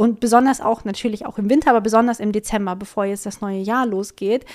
und 0.00 0.18
besonders 0.18 0.62
auch 0.62 0.86
natürlich 0.86 1.26
auch 1.26 1.36
im 1.36 1.50
Winter, 1.50 1.68
aber 1.68 1.82
besonders 1.82 2.20
im 2.20 2.32
Dezember, 2.32 2.74
bevor 2.74 3.04
jetzt 3.04 3.26
das 3.26 3.42
neue 3.42 3.60
Jahr 3.60 3.84
losgeht, 3.84 4.46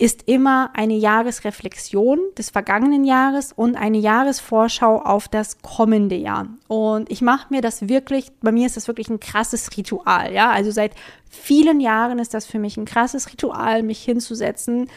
ist 0.00 0.28
immer 0.28 0.70
eine 0.74 0.94
Jahresreflexion 0.94 2.20
des 2.38 2.50
vergangenen 2.50 3.02
Jahres 3.02 3.52
und 3.52 3.74
eine 3.74 3.98
Jahresvorschau 3.98 5.00
auf 5.02 5.26
das 5.26 5.60
kommende 5.60 6.14
Jahr. 6.14 6.46
Und 6.68 7.10
ich 7.10 7.20
mache 7.20 7.48
mir 7.50 7.60
das 7.60 7.88
wirklich, 7.88 8.30
bei 8.40 8.52
mir 8.52 8.66
ist 8.66 8.76
das 8.76 8.86
wirklich 8.86 9.08
ein 9.08 9.18
krasses 9.18 9.76
Ritual, 9.76 10.32
ja. 10.32 10.50
Also 10.50 10.70
seit 10.70 10.92
vielen 11.28 11.80
Jahren 11.80 12.20
ist 12.20 12.32
das 12.32 12.46
für 12.46 12.60
mich 12.60 12.76
ein 12.76 12.84
krasses 12.84 13.32
Ritual, 13.32 13.82
mich 13.82 14.00
hinzusetzen 14.02 14.88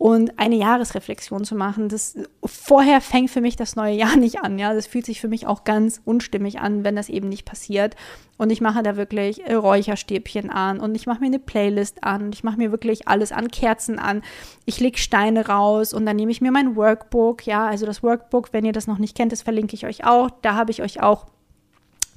und 0.00 0.38
eine 0.38 0.56
Jahresreflexion 0.56 1.44
zu 1.44 1.54
machen. 1.54 1.90
Das 1.90 2.16
vorher 2.42 3.02
fängt 3.02 3.28
für 3.28 3.42
mich 3.42 3.56
das 3.56 3.76
neue 3.76 3.94
Jahr 3.94 4.16
nicht 4.16 4.40
an. 4.40 4.58
Ja, 4.58 4.72
das 4.72 4.86
fühlt 4.86 5.04
sich 5.04 5.20
für 5.20 5.28
mich 5.28 5.46
auch 5.46 5.62
ganz 5.64 6.00
unstimmig 6.06 6.58
an, 6.58 6.84
wenn 6.84 6.96
das 6.96 7.10
eben 7.10 7.28
nicht 7.28 7.44
passiert. 7.44 7.96
Und 8.38 8.50
ich 8.50 8.62
mache 8.62 8.82
da 8.82 8.96
wirklich 8.96 9.42
Räucherstäbchen 9.46 10.48
an 10.48 10.80
und 10.80 10.94
ich 10.94 11.06
mache 11.06 11.20
mir 11.20 11.26
eine 11.26 11.38
Playlist 11.38 12.02
an. 12.02 12.32
Ich 12.32 12.42
mache 12.44 12.56
mir 12.56 12.70
wirklich 12.70 13.08
alles 13.08 13.30
an, 13.30 13.50
Kerzen 13.50 13.98
an. 13.98 14.22
Ich 14.64 14.80
lege 14.80 14.98
Steine 14.98 15.46
raus 15.46 15.92
und 15.92 16.06
dann 16.06 16.16
nehme 16.16 16.30
ich 16.32 16.40
mir 16.40 16.52
mein 16.52 16.76
Workbook. 16.76 17.46
Ja, 17.46 17.66
also 17.66 17.86
das 17.86 18.02
Workbook, 18.02 18.52
wenn 18.52 18.64
ihr 18.64 18.72
das 18.72 18.86
noch 18.86 18.98
nicht 18.98 19.16
kennt, 19.16 19.32
das 19.32 19.42
verlinke 19.42 19.74
ich 19.74 19.86
euch 19.86 20.04
auch. 20.04 20.30
Da 20.42 20.54
habe 20.54 20.70
ich 20.70 20.82
euch 20.82 21.02
auch 21.02 21.26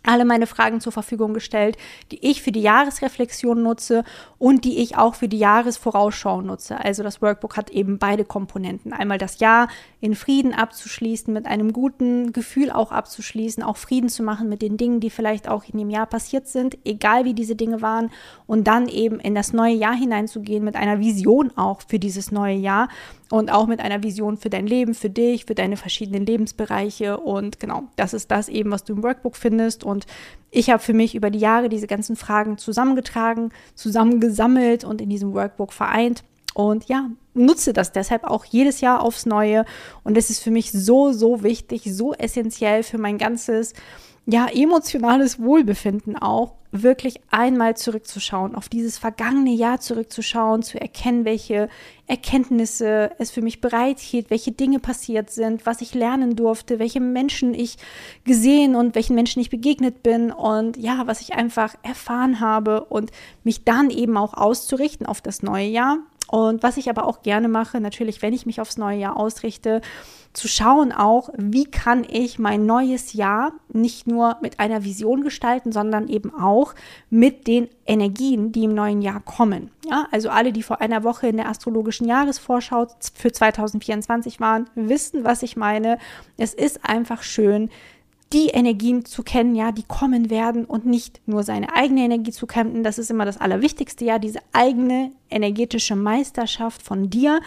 alle 0.05 0.25
meine 0.25 0.47
Fragen 0.47 0.81
zur 0.81 0.91
Verfügung 0.91 1.33
gestellt, 1.33 1.77
die 2.11 2.25
ich 2.25 2.41
für 2.41 2.51
die 2.51 2.61
Jahresreflexion 2.61 3.61
nutze 3.61 4.03
und 4.37 4.65
die 4.65 4.79
ich 4.79 4.97
auch 4.97 5.15
für 5.15 5.27
die 5.27 5.39
Jahresvorausschau 5.39 6.41
nutze. 6.41 6.79
Also 6.79 7.03
das 7.03 7.21
Workbook 7.21 7.57
hat 7.57 7.69
eben 7.69 7.97
beide 7.97 8.25
Komponenten. 8.25 8.93
Einmal 8.93 9.17
das 9.17 9.39
Jahr 9.39 9.67
in 10.01 10.15
Frieden 10.15 10.53
abzuschließen, 10.53 11.33
mit 11.33 11.45
einem 11.45 11.71
guten 11.71 12.33
Gefühl 12.33 12.71
auch 12.71 12.91
abzuschließen, 12.91 13.63
auch 13.63 13.77
Frieden 13.77 14.09
zu 14.09 14.23
machen 14.23 14.49
mit 14.49 14.61
den 14.61 14.77
Dingen, 14.77 14.99
die 14.99 15.09
vielleicht 15.09 15.47
auch 15.47 15.63
in 15.65 15.79
dem 15.79 15.89
Jahr 15.89 16.05
passiert 16.05 16.47
sind, 16.47 16.77
egal 16.83 17.25
wie 17.25 17.33
diese 17.33 17.55
Dinge 17.55 17.81
waren, 17.81 18.11
und 18.45 18.67
dann 18.67 18.87
eben 18.87 19.19
in 19.19 19.35
das 19.35 19.53
neue 19.53 19.75
Jahr 19.75 19.95
hineinzugehen 19.95 20.63
mit 20.63 20.75
einer 20.75 20.99
Vision 20.99 21.51
auch 21.55 21.81
für 21.87 21.99
dieses 21.99 22.31
neue 22.31 22.55
Jahr 22.55 22.89
und 23.33 23.51
auch 23.51 23.65
mit 23.65 23.79
einer 23.79 24.03
Vision 24.03 24.37
für 24.37 24.51
dein 24.51 24.67
Leben, 24.67 24.93
für 24.93 25.09
dich, 25.09 25.45
für 25.45 25.55
deine 25.55 25.75
verschiedenen 25.75 26.23
Lebensbereiche. 26.23 27.17
Und 27.17 27.59
genau, 27.59 27.85
das 27.95 28.13
ist 28.13 28.29
das 28.29 28.47
eben, 28.47 28.69
was 28.69 28.83
du 28.83 28.93
im 28.93 29.01
Workbook 29.01 29.37
findest. 29.37 29.83
Und 29.83 30.05
ich 30.51 30.69
habe 30.69 30.83
für 30.83 30.93
mich 30.93 31.15
über 31.15 31.31
die 31.31 31.39
Jahre 31.39 31.67
diese 31.67 31.87
ganzen 31.87 32.15
Fragen 32.15 32.59
zusammengetragen, 32.59 33.49
zusammengesammelt 33.73 34.83
und 34.83 35.01
in 35.01 35.09
diesem 35.09 35.33
Workbook 35.33 35.73
vereint. 35.73 36.23
Und 36.53 36.85
ja, 36.85 37.09
nutze 37.33 37.73
das 37.73 37.91
deshalb 37.91 38.23
auch 38.23 38.45
jedes 38.45 38.81
Jahr 38.81 39.01
aufs 39.01 39.25
Neue. 39.25 39.65
Und 40.03 40.15
es 40.15 40.29
ist 40.29 40.43
für 40.43 40.51
mich 40.51 40.71
so, 40.71 41.11
so 41.11 41.41
wichtig, 41.41 41.85
so 41.91 42.13
essentiell 42.13 42.83
für 42.83 42.99
mein 42.99 43.17
ganzes, 43.17 43.73
ja, 44.25 44.47
emotionales 44.47 45.39
Wohlbefinden 45.39 46.17
auch, 46.17 46.53
wirklich 46.73 47.21
einmal 47.29 47.77
zurückzuschauen, 47.77 48.55
auf 48.55 48.67
dieses 48.67 48.97
vergangene 48.97 49.53
Jahr 49.53 49.79
zurückzuschauen, 49.79 50.63
zu 50.63 50.81
erkennen, 50.81 51.23
welche 51.23 51.69
Erkenntnisse 52.07 53.11
es 53.19 53.29
für 53.29 53.43
mich 53.43 53.61
bereithielt, 53.61 54.31
welche 54.31 54.51
Dinge 54.51 54.79
passiert 54.79 55.29
sind, 55.29 55.67
was 55.67 55.81
ich 55.81 55.93
lernen 55.93 56.35
durfte, 56.35 56.79
welche 56.79 56.99
Menschen 56.99 57.53
ich 57.53 57.77
gesehen 58.25 58.75
und 58.75 58.95
welchen 58.95 59.13
Menschen 59.13 59.39
ich 59.39 59.51
begegnet 59.51 60.01
bin 60.01 60.31
und 60.31 60.75
ja, 60.77 61.03
was 61.05 61.21
ich 61.21 61.33
einfach 61.33 61.75
erfahren 61.83 62.39
habe 62.39 62.85
und 62.85 63.11
mich 63.43 63.63
dann 63.63 63.91
eben 63.91 64.17
auch 64.17 64.33
auszurichten 64.33 65.05
auf 65.05 65.21
das 65.21 65.43
neue 65.43 65.67
Jahr 65.67 65.99
und 66.27 66.63
was 66.63 66.77
ich 66.77 66.89
aber 66.89 67.05
auch 67.05 67.21
gerne 67.21 67.47
mache, 67.47 67.79
natürlich, 67.79 68.21
wenn 68.21 68.33
ich 68.33 68.45
mich 68.45 68.61
aufs 68.61 68.77
neue 68.77 68.97
Jahr 68.97 69.17
ausrichte, 69.17 69.81
zu 70.33 70.47
schauen 70.47 70.91
auch, 70.91 71.29
wie 71.37 71.65
kann 71.65 72.03
ich 72.09 72.39
mein 72.39 72.65
neues 72.65 73.13
Jahr 73.13 73.53
nicht 73.71 74.07
nur 74.07 74.37
mit 74.41 74.59
einer 74.59 74.83
Vision 74.83 75.21
gestalten, 75.21 75.71
sondern 75.71 76.07
eben 76.07 76.33
auch 76.33 76.73
mit 77.11 77.45
den 77.45 77.69
Energien, 77.85 78.51
die 78.51 78.63
im 78.63 78.73
neuen 78.73 79.03
Jahr 79.03 79.19
kommen. 79.19 79.69
Ja, 79.85 80.07
also 80.11 80.29
alle, 80.29 80.51
die 80.51 80.63
vor 80.63 80.81
einer 80.81 81.03
Woche 81.03 81.27
in 81.27 81.37
der 81.37 81.49
astrologischen 81.49 82.07
Jahresvorschau 82.07 82.87
für 83.13 83.31
2024 83.31 84.39
waren, 84.39 84.69
wissen, 84.73 85.23
was 85.23 85.43
ich 85.43 85.55
meine. 85.55 85.99
Es 86.37 86.55
ist 86.55 86.79
einfach 86.83 87.21
schön, 87.21 87.69
die 88.33 88.47
Energien 88.47 89.05
zu 89.05 89.23
kennen, 89.23 89.55
ja, 89.55 89.71
die 89.71 89.83
kommen 89.83 90.29
werden 90.29 90.65
und 90.65 90.85
nicht 90.85 91.21
nur 91.27 91.43
seine 91.43 91.73
eigene 91.73 92.01
Energie 92.01 92.31
zu 92.31 92.47
kennen. 92.47 92.83
Das 92.83 92.97
ist 92.97 93.11
immer 93.11 93.25
das 93.25 93.39
Allerwichtigste, 93.39 94.05
ja, 94.05 94.19
diese 94.19 94.39
eigene 94.51 95.11
energetische 95.29 95.95
Meisterschaft 95.95 96.81
von 96.81 97.09
dir 97.09 97.39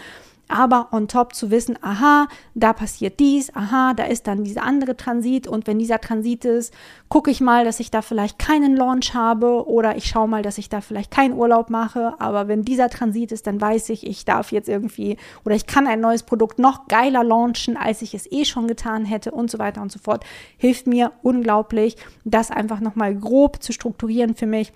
aber 0.47 0.89
on 0.91 1.07
top 1.07 1.33
zu 1.33 1.51
wissen, 1.51 1.77
aha, 1.81 2.27
da 2.55 2.73
passiert 2.73 3.19
dies, 3.19 3.53
aha, 3.55 3.93
da 3.93 4.05
ist 4.05 4.27
dann 4.27 4.43
dieser 4.43 4.63
andere 4.63 4.95
Transit 4.97 5.47
und 5.47 5.67
wenn 5.67 5.79
dieser 5.79 5.99
Transit 5.99 6.45
ist, 6.45 6.73
gucke 7.09 7.31
ich 7.31 7.41
mal, 7.41 7.65
dass 7.65 7.79
ich 7.79 7.91
da 7.91 8.01
vielleicht 8.01 8.39
keinen 8.39 8.75
Launch 8.75 9.13
habe 9.13 9.67
oder 9.67 9.97
ich 9.97 10.05
schaue 10.05 10.27
mal, 10.27 10.41
dass 10.41 10.57
ich 10.57 10.69
da 10.69 10.81
vielleicht 10.81 11.11
keinen 11.11 11.33
Urlaub 11.33 11.69
mache, 11.69 12.13
aber 12.19 12.47
wenn 12.47 12.63
dieser 12.63 12.89
Transit 12.89 13.31
ist, 13.31 13.47
dann 13.47 13.59
weiß 13.59 13.89
ich, 13.89 14.05
ich 14.05 14.25
darf 14.25 14.51
jetzt 14.51 14.69
irgendwie 14.69 15.17
oder 15.45 15.55
ich 15.55 15.67
kann 15.67 15.87
ein 15.87 15.99
neues 15.99 16.23
Produkt 16.23 16.59
noch 16.59 16.87
geiler 16.87 17.23
launchen, 17.23 17.77
als 17.77 18.01
ich 18.01 18.13
es 18.13 18.31
eh 18.31 18.45
schon 18.45 18.67
getan 18.67 19.05
hätte 19.05 19.31
und 19.31 19.51
so 19.51 19.59
weiter 19.59 19.81
und 19.81 19.91
so 19.91 19.99
fort. 19.99 20.23
Hilft 20.57 20.87
mir 20.87 21.11
unglaublich, 21.21 21.97
das 22.25 22.51
einfach 22.51 22.79
nochmal 22.79 23.15
grob 23.15 23.61
zu 23.61 23.73
strukturieren 23.73 24.35
für 24.35 24.47
mich 24.47 24.71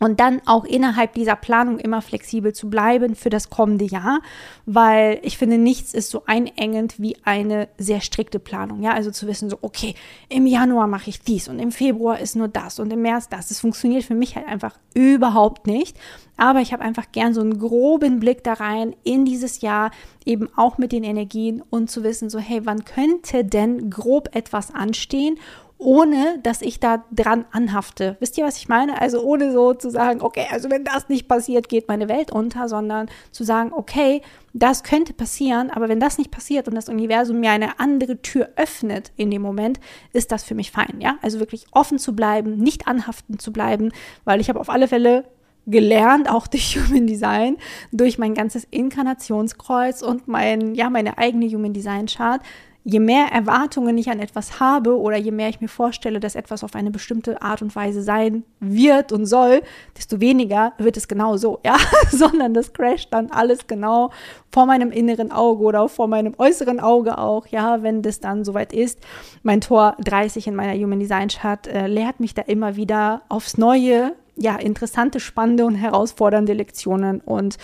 und 0.00 0.18
dann 0.18 0.40
auch 0.46 0.64
innerhalb 0.64 1.12
dieser 1.12 1.36
Planung 1.36 1.78
immer 1.78 2.02
flexibel 2.02 2.52
zu 2.52 2.68
bleiben 2.68 3.14
für 3.14 3.30
das 3.30 3.50
kommende 3.50 3.84
Jahr, 3.84 4.20
weil 4.66 5.20
ich 5.22 5.38
finde, 5.38 5.58
nichts 5.58 5.94
ist 5.94 6.10
so 6.10 6.22
einengend 6.26 6.98
wie 6.98 7.16
eine 7.24 7.68
sehr 7.78 8.00
strikte 8.00 8.38
Planung. 8.38 8.82
Ja, 8.82 8.94
also 8.94 9.10
zu 9.10 9.26
wissen, 9.26 9.50
so, 9.50 9.58
okay, 9.60 9.94
im 10.28 10.46
Januar 10.46 10.86
mache 10.86 11.10
ich 11.10 11.20
dies 11.20 11.48
und 11.48 11.58
im 11.58 11.70
Februar 11.70 12.18
ist 12.18 12.34
nur 12.34 12.48
das 12.48 12.80
und 12.80 12.92
im 12.92 13.02
März 13.02 13.28
das. 13.28 13.48
Das 13.48 13.60
funktioniert 13.60 14.04
für 14.04 14.14
mich 14.14 14.36
halt 14.36 14.48
einfach 14.48 14.78
überhaupt 14.94 15.66
nicht. 15.66 15.96
Aber 16.38 16.60
ich 16.60 16.72
habe 16.72 16.82
einfach 16.82 17.12
gern 17.12 17.34
so 17.34 17.42
einen 17.42 17.58
groben 17.58 18.18
Blick 18.18 18.42
da 18.42 18.54
rein 18.54 18.96
in 19.04 19.26
dieses 19.26 19.60
Jahr, 19.60 19.90
eben 20.24 20.48
auch 20.56 20.78
mit 20.78 20.92
den 20.92 21.04
Energien 21.04 21.62
und 21.68 21.90
zu 21.90 22.02
wissen, 22.02 22.30
so, 22.30 22.38
hey, 22.38 22.64
wann 22.64 22.86
könnte 22.86 23.44
denn 23.44 23.90
grob 23.90 24.34
etwas 24.34 24.74
anstehen? 24.74 25.38
Ohne 25.80 26.38
dass 26.42 26.60
ich 26.60 26.78
da 26.78 27.04
dran 27.10 27.46
anhafte. 27.50 28.16
Wisst 28.20 28.36
ihr, 28.36 28.44
was 28.44 28.58
ich 28.58 28.68
meine? 28.68 29.00
Also 29.00 29.22
ohne 29.22 29.50
so 29.50 29.72
zu 29.72 29.90
sagen, 29.90 30.20
okay, 30.20 30.46
also 30.50 30.70
wenn 30.70 30.84
das 30.84 31.08
nicht 31.08 31.26
passiert, 31.26 31.70
geht 31.70 31.88
meine 31.88 32.08
Welt 32.08 32.30
unter, 32.30 32.68
sondern 32.68 33.08
zu 33.32 33.44
sagen, 33.44 33.72
okay, 33.72 34.20
das 34.52 34.82
könnte 34.82 35.14
passieren, 35.14 35.70
aber 35.70 35.88
wenn 35.88 35.98
das 35.98 36.18
nicht 36.18 36.30
passiert 36.30 36.68
und 36.68 36.74
das 36.74 36.90
Universum 36.90 37.40
mir 37.40 37.50
eine 37.50 37.80
andere 37.80 38.20
Tür 38.20 38.50
öffnet 38.56 39.10
in 39.16 39.30
dem 39.30 39.40
Moment, 39.40 39.80
ist 40.12 40.32
das 40.32 40.44
für 40.44 40.54
mich 40.54 40.70
fein, 40.70 41.00
ja? 41.00 41.16
Also 41.22 41.40
wirklich 41.40 41.66
offen 41.72 41.98
zu 41.98 42.14
bleiben, 42.14 42.58
nicht 42.58 42.86
anhaften 42.86 43.38
zu 43.38 43.50
bleiben, 43.52 43.90
weil 44.24 44.40
ich 44.40 44.50
habe 44.50 44.60
auf 44.60 44.68
alle 44.68 44.86
Fälle 44.86 45.24
gelernt, 45.66 46.28
auch 46.28 46.46
durch 46.46 46.76
Human 46.88 47.06
Design, 47.06 47.56
durch 47.90 48.18
mein 48.18 48.34
ganzes 48.34 48.66
Inkarnationskreuz 48.70 50.02
und 50.02 50.28
mein, 50.28 50.74
ja, 50.74 50.90
meine 50.90 51.16
eigene 51.16 51.46
Human 51.46 51.72
Design 51.72 52.06
Chart, 52.06 52.42
je 52.84 53.00
mehr 53.00 53.26
Erwartungen 53.26 53.96
ich 53.98 54.10
an 54.10 54.20
etwas 54.20 54.58
habe 54.58 54.98
oder 54.98 55.16
je 55.16 55.30
mehr 55.30 55.48
ich 55.48 55.60
mir 55.60 55.68
vorstelle, 55.68 56.20
dass 56.20 56.34
etwas 56.34 56.64
auf 56.64 56.74
eine 56.74 56.90
bestimmte 56.90 57.42
Art 57.42 57.62
und 57.62 57.76
Weise 57.76 58.02
sein 58.02 58.44
wird 58.58 59.12
und 59.12 59.26
soll, 59.26 59.62
desto 59.96 60.20
weniger 60.20 60.72
wird 60.78 60.96
es 60.96 61.06
genau 61.06 61.36
so, 61.36 61.60
ja, 61.64 61.76
sondern 62.10 62.54
das 62.54 62.72
crasht 62.72 63.12
dann 63.12 63.30
alles 63.30 63.66
genau 63.66 64.10
vor 64.50 64.66
meinem 64.66 64.90
inneren 64.90 65.30
Auge 65.30 65.62
oder 65.64 65.88
vor 65.88 66.08
meinem 66.08 66.34
äußeren 66.38 66.80
Auge 66.80 67.18
auch, 67.18 67.46
ja, 67.46 67.82
wenn 67.82 68.02
das 68.02 68.20
dann 68.20 68.44
soweit 68.44 68.72
ist. 68.72 69.00
Mein 69.42 69.60
Tor 69.60 69.96
30 70.04 70.46
in 70.46 70.54
meiner 70.54 70.74
Human 70.80 71.00
Design 71.00 71.28
Chart 71.28 71.66
äh, 71.66 71.86
lehrt 71.86 72.20
mich 72.20 72.34
da 72.34 72.42
immer 72.42 72.76
wieder 72.76 73.22
aufs 73.28 73.58
Neue, 73.58 74.14
ja, 74.36 74.56
interessante, 74.56 75.20
spannende 75.20 75.66
und 75.66 75.74
herausfordernde 75.74 76.54
Lektionen 76.54 77.20
und 77.20 77.58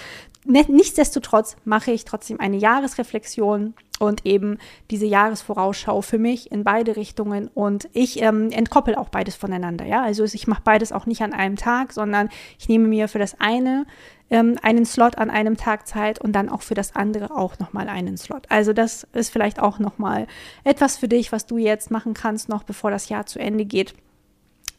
nichtsdestotrotz 0.46 1.56
mache 1.64 1.90
ich 1.90 2.04
trotzdem 2.04 2.40
eine 2.40 2.56
Jahresreflexion 2.56 3.74
und 3.98 4.26
eben 4.26 4.58
diese 4.90 5.06
Jahresvorausschau 5.06 6.02
für 6.02 6.18
mich 6.18 6.52
in 6.52 6.64
beide 6.64 6.96
Richtungen 6.96 7.48
und 7.54 7.88
ich 7.92 8.20
ähm, 8.22 8.50
entkoppel 8.50 8.94
auch 8.94 9.08
beides 9.08 9.36
voneinander. 9.36 9.86
Ja, 9.86 10.02
also 10.02 10.24
ich 10.24 10.46
mache 10.46 10.62
beides 10.64 10.92
auch 10.92 11.06
nicht 11.06 11.22
an 11.22 11.32
einem 11.32 11.56
Tag, 11.56 11.92
sondern 11.92 12.28
ich 12.58 12.68
nehme 12.68 12.88
mir 12.88 13.08
für 13.08 13.18
das 13.18 13.40
eine 13.40 13.86
ähm, 14.30 14.56
einen 14.62 14.84
Slot 14.84 15.18
an 15.18 15.30
einem 15.30 15.56
Tag 15.56 15.86
Zeit 15.86 16.20
und 16.20 16.32
dann 16.32 16.48
auch 16.48 16.62
für 16.62 16.74
das 16.74 16.94
andere 16.96 17.30
auch 17.30 17.58
nochmal 17.58 17.88
einen 17.88 18.16
Slot. 18.16 18.46
Also 18.48 18.72
das 18.72 19.06
ist 19.12 19.30
vielleicht 19.30 19.60
auch 19.60 19.78
nochmal 19.78 20.26
etwas 20.64 20.96
für 20.96 21.08
dich, 21.08 21.32
was 21.32 21.46
du 21.46 21.58
jetzt 21.58 21.90
machen 21.90 22.14
kannst, 22.14 22.48
noch 22.48 22.64
bevor 22.64 22.90
das 22.90 23.08
Jahr 23.08 23.26
zu 23.26 23.38
Ende 23.38 23.64
geht 23.64 23.94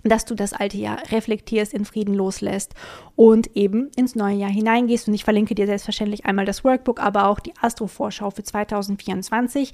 dass 0.03 0.25
du 0.25 0.35
das 0.35 0.53
alte 0.53 0.77
Jahr 0.77 0.99
reflektierst, 1.11 1.73
in 1.73 1.85
Frieden 1.85 2.13
loslässt 2.13 2.73
und 3.15 3.55
eben 3.55 3.89
ins 3.95 4.15
neue 4.15 4.37
Jahr 4.37 4.49
hineingehst. 4.49 5.07
Und 5.07 5.13
ich 5.13 5.23
verlinke 5.23 5.55
dir 5.55 5.65
selbstverständlich 5.65 6.25
einmal 6.25 6.45
das 6.45 6.63
Workbook, 6.63 6.99
aber 7.01 7.27
auch 7.27 7.39
die 7.39 7.53
Astro-Vorschau 7.59 8.31
für 8.31 8.43
2024 8.43 9.71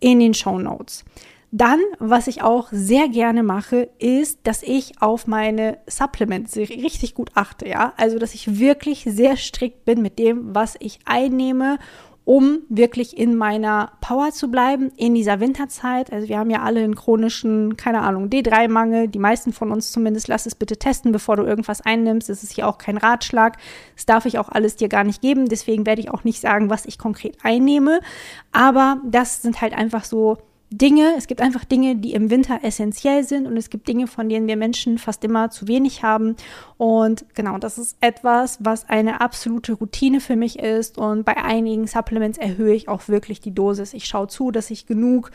in 0.00 0.20
den 0.20 0.34
Show 0.34 0.58
Notes. 0.58 1.04
Dann, 1.52 1.80
was 2.00 2.26
ich 2.26 2.42
auch 2.42 2.68
sehr 2.72 3.08
gerne 3.08 3.42
mache, 3.42 3.88
ist, 3.98 4.40
dass 4.42 4.62
ich 4.62 5.00
auf 5.00 5.26
meine 5.26 5.78
Supplements 5.86 6.56
richtig 6.56 7.14
gut 7.14 7.30
achte, 7.34 7.68
ja. 7.68 7.92
Also, 7.96 8.18
dass 8.18 8.34
ich 8.34 8.58
wirklich 8.58 9.04
sehr 9.04 9.36
strikt 9.36 9.84
bin 9.84 10.02
mit 10.02 10.18
dem, 10.18 10.54
was 10.54 10.74
ich 10.80 10.98
einnehme 11.04 11.78
um 12.26 12.58
wirklich 12.68 13.16
in 13.16 13.36
meiner 13.36 13.92
Power 14.00 14.32
zu 14.32 14.50
bleiben 14.50 14.90
in 14.96 15.14
dieser 15.14 15.38
Winterzeit. 15.38 16.12
Also 16.12 16.28
wir 16.28 16.38
haben 16.38 16.50
ja 16.50 16.62
alle 16.62 16.82
einen 16.82 16.96
chronischen, 16.96 17.76
keine 17.76 18.02
Ahnung, 18.02 18.28
D3-Mangel. 18.28 19.06
Die 19.06 19.20
meisten 19.20 19.52
von 19.52 19.70
uns 19.70 19.92
zumindest. 19.92 20.26
Lass 20.26 20.44
es 20.44 20.56
bitte 20.56 20.76
testen, 20.76 21.12
bevor 21.12 21.36
du 21.36 21.44
irgendwas 21.44 21.82
einnimmst. 21.82 22.28
Es 22.28 22.42
ist 22.42 22.50
hier 22.50 22.66
auch 22.66 22.78
kein 22.78 22.96
Ratschlag. 22.96 23.58
Das 23.94 24.06
darf 24.06 24.26
ich 24.26 24.40
auch 24.40 24.48
alles 24.48 24.74
dir 24.74 24.88
gar 24.88 25.04
nicht 25.04 25.22
geben. 25.22 25.48
Deswegen 25.48 25.86
werde 25.86 26.00
ich 26.00 26.10
auch 26.10 26.24
nicht 26.24 26.40
sagen, 26.40 26.68
was 26.68 26.84
ich 26.84 26.98
konkret 26.98 27.38
einnehme. 27.44 28.00
Aber 28.50 29.00
das 29.04 29.42
sind 29.42 29.60
halt 29.60 29.72
einfach 29.72 30.02
so 30.02 30.38
Dinge, 30.70 31.14
es 31.16 31.28
gibt 31.28 31.40
einfach 31.40 31.64
Dinge, 31.64 31.94
die 31.94 32.12
im 32.12 32.28
Winter 32.28 32.58
essentiell 32.62 33.22
sind 33.22 33.46
und 33.46 33.56
es 33.56 33.70
gibt 33.70 33.86
Dinge, 33.86 34.08
von 34.08 34.28
denen 34.28 34.48
wir 34.48 34.56
Menschen 34.56 34.98
fast 34.98 35.22
immer 35.22 35.48
zu 35.50 35.68
wenig 35.68 36.02
haben. 36.02 36.34
Und 36.76 37.24
genau, 37.34 37.58
das 37.58 37.78
ist 37.78 37.96
etwas, 38.00 38.58
was 38.60 38.88
eine 38.88 39.20
absolute 39.20 39.74
Routine 39.74 40.20
für 40.20 40.34
mich 40.34 40.58
ist. 40.58 40.98
Und 40.98 41.24
bei 41.24 41.36
einigen 41.36 41.86
Supplements 41.86 42.36
erhöhe 42.36 42.74
ich 42.74 42.88
auch 42.88 43.06
wirklich 43.06 43.40
die 43.40 43.54
Dosis. 43.54 43.94
Ich 43.94 44.06
schaue 44.06 44.26
zu, 44.26 44.50
dass 44.50 44.72
ich 44.72 44.86
genug 44.86 45.30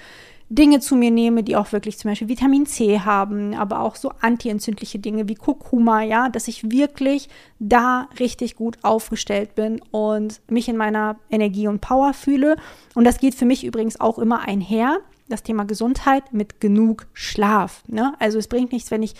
Dinge 0.49 0.81
zu 0.81 0.97
mir 0.97 1.11
nehme, 1.11 1.43
die 1.43 1.55
auch 1.55 1.71
wirklich 1.71 1.97
zum 1.97 2.11
Beispiel 2.11 2.27
Vitamin 2.27 2.65
C 2.65 2.99
haben, 2.99 3.53
aber 3.53 3.79
auch 3.79 3.95
so 3.95 4.11
antientzündliche 4.19 4.99
Dinge 4.99 5.29
wie 5.29 5.35
Kurkuma, 5.35 6.01
ja, 6.01 6.27
dass 6.27 6.49
ich 6.49 6.69
wirklich 6.69 7.29
da 7.59 8.09
richtig 8.19 8.57
gut 8.57 8.77
aufgestellt 8.81 9.55
bin 9.55 9.81
und 9.91 10.41
mich 10.49 10.67
in 10.67 10.75
meiner 10.75 11.15
Energie 11.29 11.69
und 11.69 11.79
Power 11.79 12.13
fühle. 12.13 12.57
Und 12.95 13.05
das 13.05 13.19
geht 13.19 13.33
für 13.33 13.45
mich 13.45 13.63
übrigens 13.63 14.01
auch 14.01 14.19
immer 14.19 14.41
einher 14.41 14.99
das 15.31 15.43
Thema 15.43 15.65
Gesundheit 15.65 16.33
mit 16.33 16.59
genug 16.59 17.07
Schlaf. 17.13 17.83
Ne? 17.87 18.13
Also 18.19 18.37
es 18.37 18.47
bringt 18.47 18.71
nichts, 18.71 18.91
wenn 18.91 19.03
ich 19.03 19.15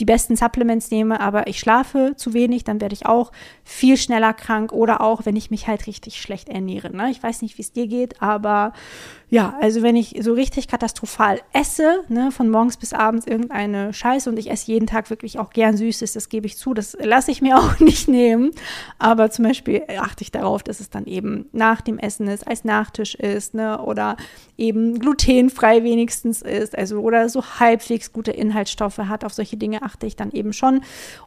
die 0.00 0.04
besten 0.04 0.34
Supplements 0.34 0.90
nehme, 0.90 1.20
aber 1.20 1.46
ich 1.46 1.60
schlafe 1.60 2.14
zu 2.16 2.34
wenig, 2.34 2.64
dann 2.64 2.80
werde 2.80 2.94
ich 2.94 3.06
auch 3.06 3.30
viel 3.62 3.96
schneller 3.96 4.32
krank 4.32 4.72
oder 4.72 5.00
auch, 5.00 5.24
wenn 5.24 5.36
ich 5.36 5.50
mich 5.50 5.68
halt 5.68 5.86
richtig 5.86 6.20
schlecht 6.20 6.48
ernähre. 6.48 6.94
Ne? 6.94 7.10
Ich 7.10 7.22
weiß 7.22 7.42
nicht, 7.42 7.58
wie 7.58 7.62
es 7.62 7.72
dir 7.72 7.86
geht, 7.86 8.20
aber 8.20 8.72
ja, 9.34 9.58
also 9.60 9.82
wenn 9.82 9.96
ich 9.96 10.14
so 10.20 10.32
richtig 10.32 10.68
katastrophal 10.68 11.40
esse, 11.52 12.04
ne, 12.08 12.30
von 12.30 12.48
morgens 12.48 12.76
bis 12.76 12.92
abends 12.92 13.26
irgendeine 13.26 13.92
Scheiße 13.92 14.30
und 14.30 14.38
ich 14.38 14.48
esse 14.48 14.70
jeden 14.70 14.86
Tag 14.86 15.10
wirklich 15.10 15.40
auch 15.40 15.50
gern 15.50 15.76
Süßes, 15.76 16.12
das 16.12 16.28
gebe 16.28 16.46
ich 16.46 16.56
zu, 16.56 16.72
das 16.72 16.96
lasse 17.00 17.32
ich 17.32 17.42
mir 17.42 17.58
auch 17.58 17.80
nicht 17.80 18.06
nehmen. 18.06 18.52
Aber 19.00 19.32
zum 19.32 19.44
Beispiel 19.44 19.82
achte 19.98 20.22
ich 20.22 20.30
darauf, 20.30 20.62
dass 20.62 20.78
es 20.78 20.88
dann 20.88 21.06
eben 21.06 21.46
nach 21.50 21.80
dem 21.80 21.98
Essen 21.98 22.28
ist, 22.28 22.46
als 22.46 22.62
Nachtisch 22.62 23.16
ist, 23.16 23.54
ne, 23.54 23.82
oder 23.82 24.16
eben 24.56 25.00
glutenfrei 25.00 25.82
wenigstens 25.82 26.40
ist, 26.40 26.78
also 26.78 27.00
oder 27.00 27.28
so 27.28 27.42
halbwegs 27.58 28.12
gute 28.12 28.30
Inhaltsstoffe 28.30 28.98
hat. 28.98 29.24
Auf 29.24 29.32
solche 29.32 29.56
Dinge 29.56 29.82
achte 29.82 30.06
ich 30.06 30.14
dann 30.14 30.30
eben 30.30 30.52
schon. 30.52 30.82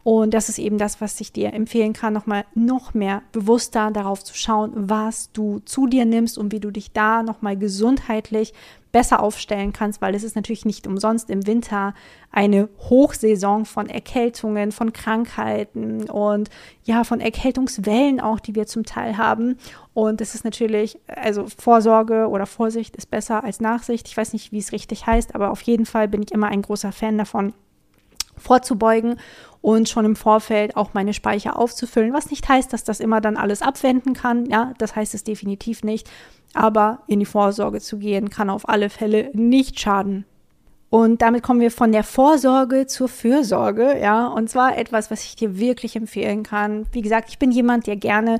Und 0.05 0.33
das 0.33 0.47
ist 0.47 0.59
eben 0.59 0.77
das, 0.77 1.01
was 1.01 1.19
ich 1.19 1.33
dir 1.33 1.53
empfehlen 1.53 1.91
kann, 1.91 2.13
nochmal 2.13 2.45
noch 2.55 2.93
mehr 2.93 3.21
bewusster 3.33 3.91
darauf 3.91 4.23
zu 4.23 4.33
schauen, 4.33 4.71
was 4.75 5.29
du 5.33 5.59
zu 5.65 5.87
dir 5.87 6.05
nimmst 6.05 6.37
und 6.37 6.53
wie 6.53 6.61
du 6.61 6.71
dich 6.71 6.93
da 6.93 7.21
nochmal 7.21 7.57
gesundheitlich 7.97 8.53
besser 8.91 9.21
aufstellen 9.21 9.73
kannst, 9.73 10.01
weil 10.01 10.15
es 10.15 10.23
ist 10.23 10.35
natürlich 10.35 10.65
nicht 10.65 10.87
umsonst 10.87 11.29
im 11.29 11.45
Winter 11.45 11.93
eine 12.31 12.69
Hochsaison 12.89 13.65
von 13.65 13.89
Erkältungen, 13.89 14.71
von 14.71 14.93
Krankheiten 14.93 16.09
und 16.09 16.49
ja, 16.83 17.03
von 17.03 17.19
Erkältungswellen 17.19 18.21
auch, 18.21 18.39
die 18.39 18.55
wir 18.55 18.65
zum 18.65 18.85
Teil 18.85 19.17
haben. 19.17 19.57
Und 19.93 20.21
es 20.21 20.35
ist 20.35 20.45
natürlich, 20.45 20.99
also 21.07 21.45
Vorsorge 21.57 22.27
oder 22.27 22.45
Vorsicht 22.45 22.95
ist 22.95 23.11
besser 23.11 23.43
als 23.43 23.59
Nachsicht. 23.59 24.07
Ich 24.07 24.17
weiß 24.17 24.33
nicht, 24.33 24.51
wie 24.51 24.59
es 24.59 24.71
richtig 24.71 25.05
heißt, 25.05 25.35
aber 25.35 25.51
auf 25.51 25.61
jeden 25.61 25.85
Fall 25.85 26.07
bin 26.07 26.23
ich 26.23 26.31
immer 26.31 26.47
ein 26.47 26.61
großer 26.61 26.91
Fan 26.91 27.17
davon, 27.17 27.53
vorzubeugen 28.37 29.19
und 29.61 29.89
schon 29.89 30.05
im 30.05 30.15
Vorfeld 30.15 30.77
auch 30.77 30.93
meine 30.93 31.13
Speicher 31.13 31.57
aufzufüllen, 31.57 32.13
was 32.13 32.29
nicht 32.29 32.47
heißt, 32.47 32.71
dass 32.71 32.83
das 32.83 32.99
immer 32.99 33.19
dann 33.19 33.35
alles 33.35 33.61
abwenden 33.61 34.13
kann. 34.13 34.45
Ja, 34.45 34.73
das 34.77 34.95
heißt 34.95 35.13
es 35.13 35.23
definitiv 35.23 35.83
nicht. 35.83 36.09
Aber 36.57 37.03
in 37.05 37.19
die 37.19 37.25
Vorsorge 37.25 37.79
zu 37.79 37.99
gehen, 37.99 38.31
kann 38.31 38.49
auf 38.49 38.67
alle 38.67 38.89
Fälle 38.89 39.29
nicht 39.33 39.79
schaden. 39.79 40.25
Und 40.89 41.21
damit 41.21 41.43
kommen 41.43 41.59
wir 41.59 41.69
von 41.69 41.91
der 41.91 42.03
Vorsorge 42.03 42.87
zur 42.87 43.09
Fürsorge, 43.09 43.99
ja, 44.01 44.25
und 44.27 44.49
zwar 44.49 44.77
etwas, 44.77 45.11
was 45.11 45.23
ich 45.23 45.35
dir 45.35 45.59
wirklich 45.59 45.95
empfehlen 45.95 46.41
kann. 46.41 46.87
Wie 46.93 47.01
gesagt, 47.01 47.29
ich 47.29 47.37
bin 47.37 47.51
jemand, 47.51 47.85
der 47.85 47.97
gerne 47.97 48.39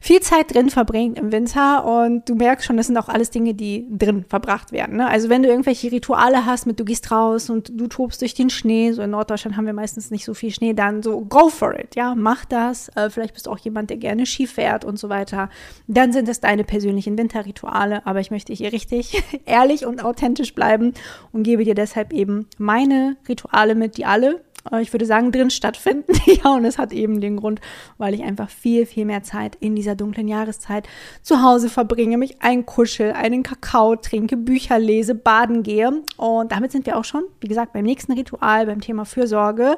viel 0.00 0.20
Zeit 0.20 0.54
drin 0.54 0.70
verbringt 0.70 1.18
im 1.18 1.32
Winter 1.32 1.84
und 1.84 2.28
du 2.28 2.34
merkst 2.34 2.66
schon, 2.66 2.76
das 2.76 2.86
sind 2.86 2.96
auch 2.96 3.08
alles 3.08 3.30
Dinge, 3.30 3.54
die 3.54 3.86
drin 3.90 4.24
verbracht 4.28 4.72
werden. 4.72 4.96
Ne? 4.96 5.08
Also 5.08 5.28
wenn 5.28 5.42
du 5.42 5.48
irgendwelche 5.48 5.90
Rituale 5.90 6.46
hast 6.46 6.66
mit 6.66 6.78
du 6.78 6.84
gehst 6.84 7.10
raus 7.10 7.50
und 7.50 7.72
du 7.74 7.86
tobst 7.86 8.20
durch 8.20 8.34
den 8.34 8.50
Schnee, 8.50 8.92
so 8.92 9.02
in 9.02 9.10
Norddeutschland 9.10 9.56
haben 9.56 9.66
wir 9.66 9.72
meistens 9.72 10.10
nicht 10.10 10.24
so 10.24 10.34
viel 10.34 10.50
Schnee, 10.50 10.74
dann 10.74 11.02
so 11.02 11.20
go 11.20 11.48
for 11.48 11.78
it, 11.78 11.96
ja, 11.96 12.14
mach 12.14 12.44
das. 12.44 12.88
Äh, 12.96 13.10
vielleicht 13.10 13.34
bist 13.34 13.46
du 13.46 13.50
auch 13.50 13.58
jemand, 13.58 13.90
der 13.90 13.96
gerne 13.96 14.26
Ski 14.26 14.46
fährt 14.46 14.84
und 14.84 14.98
so 14.98 15.08
weiter. 15.08 15.50
Dann 15.86 16.12
sind 16.12 16.28
es 16.28 16.40
deine 16.40 16.64
persönlichen 16.64 17.18
Winterrituale, 17.18 18.06
aber 18.06 18.20
ich 18.20 18.30
möchte 18.30 18.52
hier 18.52 18.72
richtig 18.72 19.22
ehrlich 19.44 19.86
und 19.86 20.04
authentisch 20.04 20.54
bleiben 20.54 20.94
und 21.32 21.42
gebe 21.42 21.64
dir 21.64 21.74
deshalb 21.74 22.12
eben 22.12 22.46
meine 22.58 23.16
Rituale 23.28 23.74
mit, 23.74 23.96
die 23.96 24.04
alle 24.04 24.44
ich 24.80 24.92
würde 24.92 25.06
sagen, 25.06 25.32
drin 25.32 25.50
stattfinden. 25.50 26.12
ja, 26.26 26.54
und 26.54 26.64
es 26.64 26.78
hat 26.78 26.92
eben 26.92 27.20
den 27.20 27.36
Grund, 27.36 27.60
weil 27.96 28.14
ich 28.14 28.22
einfach 28.22 28.50
viel, 28.50 28.86
viel 28.86 29.04
mehr 29.04 29.22
Zeit 29.22 29.56
in 29.60 29.74
dieser 29.74 29.94
dunklen 29.94 30.28
Jahreszeit 30.28 30.88
zu 31.22 31.42
Hause 31.42 31.68
verbringe, 31.68 32.18
mich 32.18 32.40
einkuschel, 32.42 33.12
einen 33.12 33.42
Kakao 33.42 33.96
trinke, 33.96 34.36
Bücher 34.36 34.78
lese, 34.78 35.14
baden 35.14 35.62
gehe. 35.62 36.02
Und 36.16 36.52
damit 36.52 36.72
sind 36.72 36.86
wir 36.86 36.96
auch 36.96 37.04
schon, 37.04 37.24
wie 37.40 37.48
gesagt, 37.48 37.72
beim 37.72 37.84
nächsten 37.84 38.12
Ritual, 38.12 38.66
beim 38.66 38.80
Thema 38.80 39.04
Fürsorge. 39.04 39.76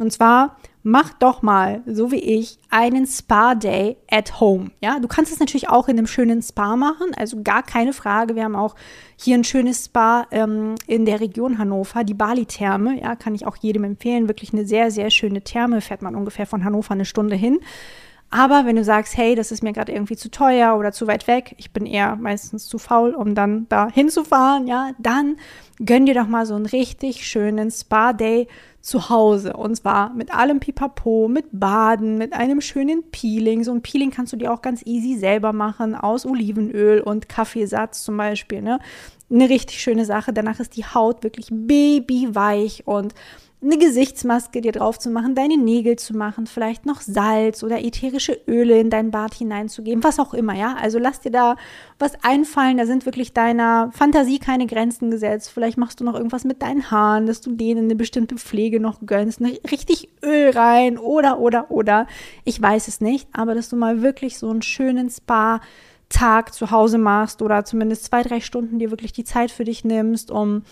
Und 0.00 0.12
zwar 0.12 0.56
mach 0.82 1.12
doch 1.14 1.42
mal, 1.42 1.82
so 1.86 2.10
wie 2.10 2.20
ich, 2.20 2.58
einen 2.70 3.06
Spa-Day 3.06 3.96
at 4.10 4.40
home. 4.40 4.70
Ja, 4.80 4.98
du 5.00 5.08
kannst 5.08 5.32
es 5.32 5.40
natürlich 5.40 5.68
auch 5.68 5.88
in 5.88 5.98
einem 5.98 6.06
schönen 6.06 6.42
Spa 6.42 6.76
machen, 6.76 7.12
also 7.16 7.42
gar 7.42 7.62
keine 7.62 7.92
Frage. 7.92 8.36
Wir 8.36 8.44
haben 8.44 8.56
auch 8.56 8.74
hier 9.16 9.36
ein 9.36 9.44
schönes 9.44 9.86
Spa 9.86 10.26
ähm, 10.30 10.76
in 10.86 11.04
der 11.04 11.20
Region 11.20 11.58
Hannover, 11.58 12.04
die 12.04 12.14
Bali-Therme. 12.14 13.00
Ja, 13.00 13.16
kann 13.16 13.34
ich 13.34 13.46
auch 13.46 13.56
jedem 13.56 13.84
empfehlen. 13.84 14.28
Wirklich 14.28 14.52
eine 14.52 14.66
sehr, 14.66 14.90
sehr 14.90 15.10
schöne 15.10 15.42
Therme. 15.42 15.80
Fährt 15.80 16.02
man 16.02 16.14
ungefähr 16.14 16.46
von 16.46 16.64
Hannover 16.64 16.92
eine 16.92 17.04
Stunde 17.04 17.36
hin. 17.36 17.58
Aber 18.30 18.66
wenn 18.66 18.76
du 18.76 18.84
sagst, 18.84 19.16
hey, 19.16 19.34
das 19.34 19.52
ist 19.52 19.62
mir 19.62 19.72
gerade 19.72 19.92
irgendwie 19.92 20.16
zu 20.16 20.30
teuer 20.30 20.76
oder 20.76 20.92
zu 20.92 21.06
weit 21.06 21.26
weg, 21.26 21.54
ich 21.56 21.72
bin 21.72 21.86
eher 21.86 22.16
meistens 22.16 22.66
zu 22.66 22.78
faul, 22.78 23.14
um 23.14 23.34
dann 23.34 23.66
da 23.70 23.90
hinzufahren, 23.90 24.66
ja, 24.66 24.90
dann 24.98 25.36
gönn 25.82 26.04
dir 26.04 26.14
doch 26.14 26.28
mal 26.28 26.44
so 26.44 26.54
einen 26.54 26.66
richtig 26.66 27.26
schönen 27.26 27.70
Spa-Day 27.70 28.46
zu 28.80 29.10
Hause. 29.10 29.54
Und 29.54 29.76
zwar 29.76 30.14
mit 30.14 30.32
allem 30.32 30.60
Pipapo, 30.60 31.28
mit 31.28 31.46
Baden, 31.52 32.18
mit 32.18 32.32
einem 32.32 32.60
schönen 32.60 33.10
Peeling. 33.10 33.64
So 33.64 33.72
ein 33.72 33.82
Peeling 33.82 34.10
kannst 34.10 34.32
du 34.32 34.36
dir 34.36 34.52
auch 34.52 34.62
ganz 34.62 34.82
easy 34.86 35.18
selber 35.18 35.52
machen 35.52 35.94
aus 35.94 36.24
Olivenöl 36.24 37.00
und 37.00 37.28
Kaffeesatz 37.28 38.04
zum 38.04 38.16
Beispiel. 38.16 38.62
Ne? 38.62 38.78
Eine 39.30 39.48
richtig 39.48 39.80
schöne 39.80 40.04
Sache. 40.04 40.32
Danach 40.32 40.60
ist 40.60 40.76
die 40.76 40.84
Haut 40.84 41.22
wirklich 41.22 41.48
babyweich 41.50 42.86
und 42.86 43.14
eine 43.60 43.76
Gesichtsmaske 43.76 44.60
dir 44.60 44.70
drauf 44.70 45.00
zu 45.00 45.10
machen, 45.10 45.34
deine 45.34 45.56
Nägel 45.56 45.96
zu 45.96 46.16
machen, 46.16 46.46
vielleicht 46.46 46.86
noch 46.86 47.00
Salz 47.00 47.64
oder 47.64 47.84
ätherische 47.84 48.40
Öle 48.46 48.78
in 48.78 48.88
dein 48.88 49.10
Bad 49.10 49.34
hineinzugeben, 49.34 50.04
was 50.04 50.20
auch 50.20 50.32
immer, 50.32 50.54
ja. 50.54 50.76
Also 50.80 50.98
lass 51.00 51.20
dir 51.20 51.32
da 51.32 51.56
was 51.98 52.12
einfallen, 52.22 52.76
da 52.76 52.86
sind 52.86 53.04
wirklich 53.04 53.32
deiner 53.32 53.90
Fantasie 53.92 54.38
keine 54.38 54.66
Grenzen 54.66 55.10
gesetzt. 55.10 55.50
Vielleicht 55.50 55.76
machst 55.76 55.98
du 55.98 56.04
noch 56.04 56.14
irgendwas 56.14 56.44
mit 56.44 56.62
deinen 56.62 56.90
Haaren, 56.90 57.26
dass 57.26 57.40
du 57.40 57.50
denen 57.50 57.86
eine 57.86 57.96
bestimmte 57.96 58.36
Pflege 58.36 58.78
noch 58.78 59.00
gönnst, 59.04 59.40
ne? 59.40 59.58
richtig 59.70 60.08
Öl 60.22 60.50
rein 60.50 60.96
oder, 60.96 61.40
oder, 61.40 61.70
oder. 61.72 62.06
Ich 62.44 62.62
weiß 62.62 62.86
es 62.86 63.00
nicht, 63.00 63.28
aber 63.32 63.56
dass 63.56 63.68
du 63.68 63.76
mal 63.76 64.02
wirklich 64.02 64.38
so 64.38 64.48
einen 64.48 64.62
schönen 64.62 65.10
Spa 65.10 65.60
Tag 66.08 66.54
zu 66.54 66.70
Hause 66.70 66.96
machst 66.96 67.42
oder 67.42 67.64
zumindest 67.64 68.04
zwei, 68.04 68.22
drei 68.22 68.40
Stunden 68.40 68.78
dir 68.78 68.90
wirklich 68.90 69.12
die 69.12 69.24
Zeit 69.24 69.50
für 69.50 69.64
dich 69.64 69.84
nimmst, 69.84 70.30
um 70.30 70.62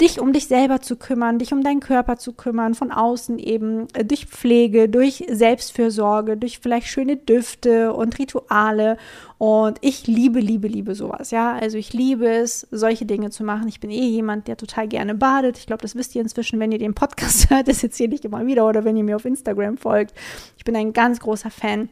dich 0.00 0.20
um 0.20 0.32
dich 0.32 0.46
selber 0.46 0.80
zu 0.80 0.96
kümmern, 0.96 1.38
dich 1.38 1.52
um 1.52 1.62
deinen 1.62 1.80
Körper 1.80 2.18
zu 2.18 2.34
kümmern, 2.34 2.74
von 2.74 2.92
außen 2.92 3.38
eben 3.38 3.88
äh, 3.94 4.04
durch 4.04 4.26
Pflege, 4.26 4.88
durch 4.88 5.24
Selbstfürsorge, 5.28 6.36
durch 6.36 6.58
vielleicht 6.58 6.88
schöne 6.88 7.16
Düfte 7.16 7.94
und 7.94 8.18
Rituale. 8.18 8.98
Und 9.38 9.78
ich 9.80 10.06
liebe, 10.06 10.40
liebe, 10.40 10.68
liebe 10.68 10.94
sowas, 10.94 11.30
ja. 11.30 11.54
Also 11.54 11.78
ich 11.78 11.92
liebe 11.92 12.28
es, 12.28 12.66
solche 12.70 13.06
Dinge 13.06 13.30
zu 13.30 13.42
machen. 13.42 13.68
Ich 13.68 13.80
bin 13.80 13.90
eh 13.90 14.08
jemand, 14.08 14.48
der 14.48 14.56
total 14.56 14.86
gerne 14.86 15.14
badet. 15.14 15.58
Ich 15.58 15.66
glaube, 15.66 15.82
das 15.82 15.94
wisst 15.94 16.14
ihr 16.14 16.22
inzwischen, 16.22 16.60
wenn 16.60 16.72
ihr 16.72 16.78
den 16.78 16.94
Podcast 16.94 17.48
hört, 17.50 17.68
das 17.68 17.82
erzähle 17.82 18.14
ich 18.14 18.24
immer 18.24 18.44
wieder 18.46 18.66
oder 18.66 18.84
wenn 18.84 18.96
ihr 18.96 19.04
mir 19.04 19.16
auf 19.16 19.24
Instagram 19.24 19.78
folgt. 19.78 20.14
Ich 20.58 20.64
bin 20.64 20.76
ein 20.76 20.92
ganz 20.92 21.20
großer 21.20 21.50
Fan 21.50 21.88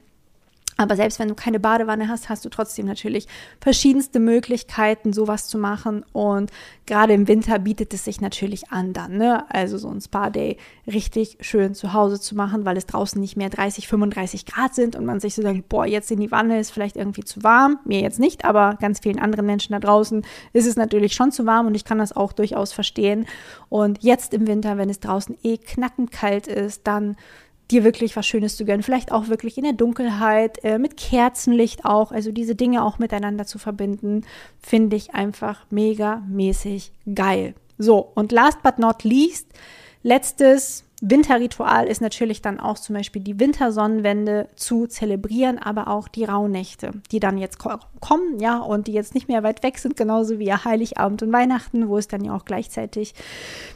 aber 0.76 0.96
selbst 0.96 1.18
wenn 1.18 1.28
du 1.28 1.34
keine 1.34 1.60
Badewanne 1.60 2.08
hast, 2.08 2.28
hast 2.28 2.44
du 2.44 2.48
trotzdem 2.48 2.87
natürlich 2.87 3.28
verschiedenste 3.60 4.18
Möglichkeiten, 4.18 5.12
sowas 5.12 5.46
zu 5.46 5.56
machen. 5.56 6.04
Und 6.12 6.50
gerade 6.87 7.12
im 7.12 7.28
Winter 7.28 7.60
bietet 7.60 7.94
es 7.94 8.04
sich 8.04 8.20
natürlich 8.20 8.70
an, 8.72 8.92
dann, 8.92 9.16
ne? 9.16 9.44
Also 9.50 9.78
so 9.78 9.88
ein 9.88 10.00
Spa-Day 10.00 10.56
richtig 10.87 11.38
schön 11.40 11.74
zu 11.74 11.92
Hause 11.92 12.20
zu 12.20 12.34
machen, 12.34 12.64
weil 12.64 12.76
es 12.76 12.87
draußen 12.87 13.20
nicht 13.20 13.37
mehr 13.37 13.50
30, 13.50 13.87
35 13.87 14.46
Grad 14.46 14.74
sind 14.74 14.96
und 14.96 15.04
man 15.04 15.20
sich 15.20 15.34
so 15.34 15.42
sagt, 15.42 15.68
boah, 15.68 15.87
jetzt 15.87 16.10
in 16.10 16.20
die 16.20 16.32
Wanne 16.32 16.58
ist 16.58 16.72
vielleicht 16.72 16.96
irgendwie 16.96 17.24
zu 17.24 17.44
warm. 17.44 17.78
Mir 17.84 18.00
jetzt 18.00 18.18
nicht, 18.18 18.44
aber 18.44 18.76
ganz 18.80 18.98
vielen 18.98 19.20
anderen 19.20 19.46
Menschen 19.46 19.72
da 19.72 19.78
draußen 19.78 20.24
ist 20.52 20.66
es 20.66 20.76
natürlich 20.76 21.14
schon 21.14 21.30
zu 21.30 21.46
warm 21.46 21.66
und 21.68 21.74
ich 21.74 21.84
kann 21.84 21.98
das 21.98 22.14
auch 22.14 22.32
durchaus 22.32 22.72
verstehen. 22.72 23.26
Und 23.68 24.02
jetzt 24.02 24.34
im 24.34 24.48
Winter, 24.48 24.76
wenn 24.76 24.90
es 24.90 24.98
draußen 24.98 25.37
eh 25.44 25.58
knackend 25.58 26.10
kalt 26.10 26.48
ist, 26.48 26.87
dann 26.87 27.16
dir 27.70 27.85
wirklich 27.85 28.14
was 28.16 28.27
Schönes 28.27 28.57
zu 28.57 28.64
gönnen. 28.64 28.83
Vielleicht 28.83 29.12
auch 29.12 29.29
wirklich 29.29 29.57
in 29.57 29.64
der 29.64 29.72
Dunkelheit, 29.72 30.62
äh, 30.64 30.79
mit 30.79 30.96
Kerzenlicht 30.96 31.85
auch. 31.85 32.12
Also 32.12 32.33
diese 32.33 32.55
Dinge 32.55 32.85
auch 32.85 32.98
miteinander 32.98 33.46
zu 33.46 33.59
verbinden, 33.59 34.22
finde 34.61 34.96
ich 34.96 35.14
einfach 35.14 35.64
mega 35.70 36.22
mäßig 36.29 36.92
geil. 37.14 37.55
So, 37.79 37.98
und 38.14 38.33
last 38.33 38.62
but 38.62 38.79
not 38.79 39.03
least, 39.03 39.48
letztes 40.03 40.85
Winterritual 41.07 41.87
ist 41.87 42.01
natürlich 42.01 42.40
dann 42.40 42.59
auch 42.59 42.79
zum 42.79 42.95
Beispiel 42.95 43.21
die 43.21 43.38
Wintersonnenwende 43.38 44.49
zu 44.57 44.87
zelebrieren, 44.87 45.59
aber 45.59 45.88
auch 45.88 46.09
die 46.09 46.25
Rauhnächte, 46.25 46.93
die 47.12 47.21
dann 47.21 47.37
jetzt 47.37 47.59
kommen, 47.59 48.40
ja, 48.40 48.59
und 48.59 48.87
die 48.87 48.93
jetzt 48.93 49.14
nicht 49.14 49.29
mehr 49.29 49.43
weit 49.43 49.62
weg 49.62 49.77
sind, 49.77 49.99
genauso 49.99 50.38
wie 50.38 50.47
ja 50.47 50.64
Heiligabend 50.64 51.23
und 51.23 51.31
Weihnachten, 51.31 51.88
wo 51.88 51.99
es 51.99 52.09
dann 52.09 52.25
ja 52.25 52.35
auch 52.35 52.47
gleichzeitig 52.47 53.14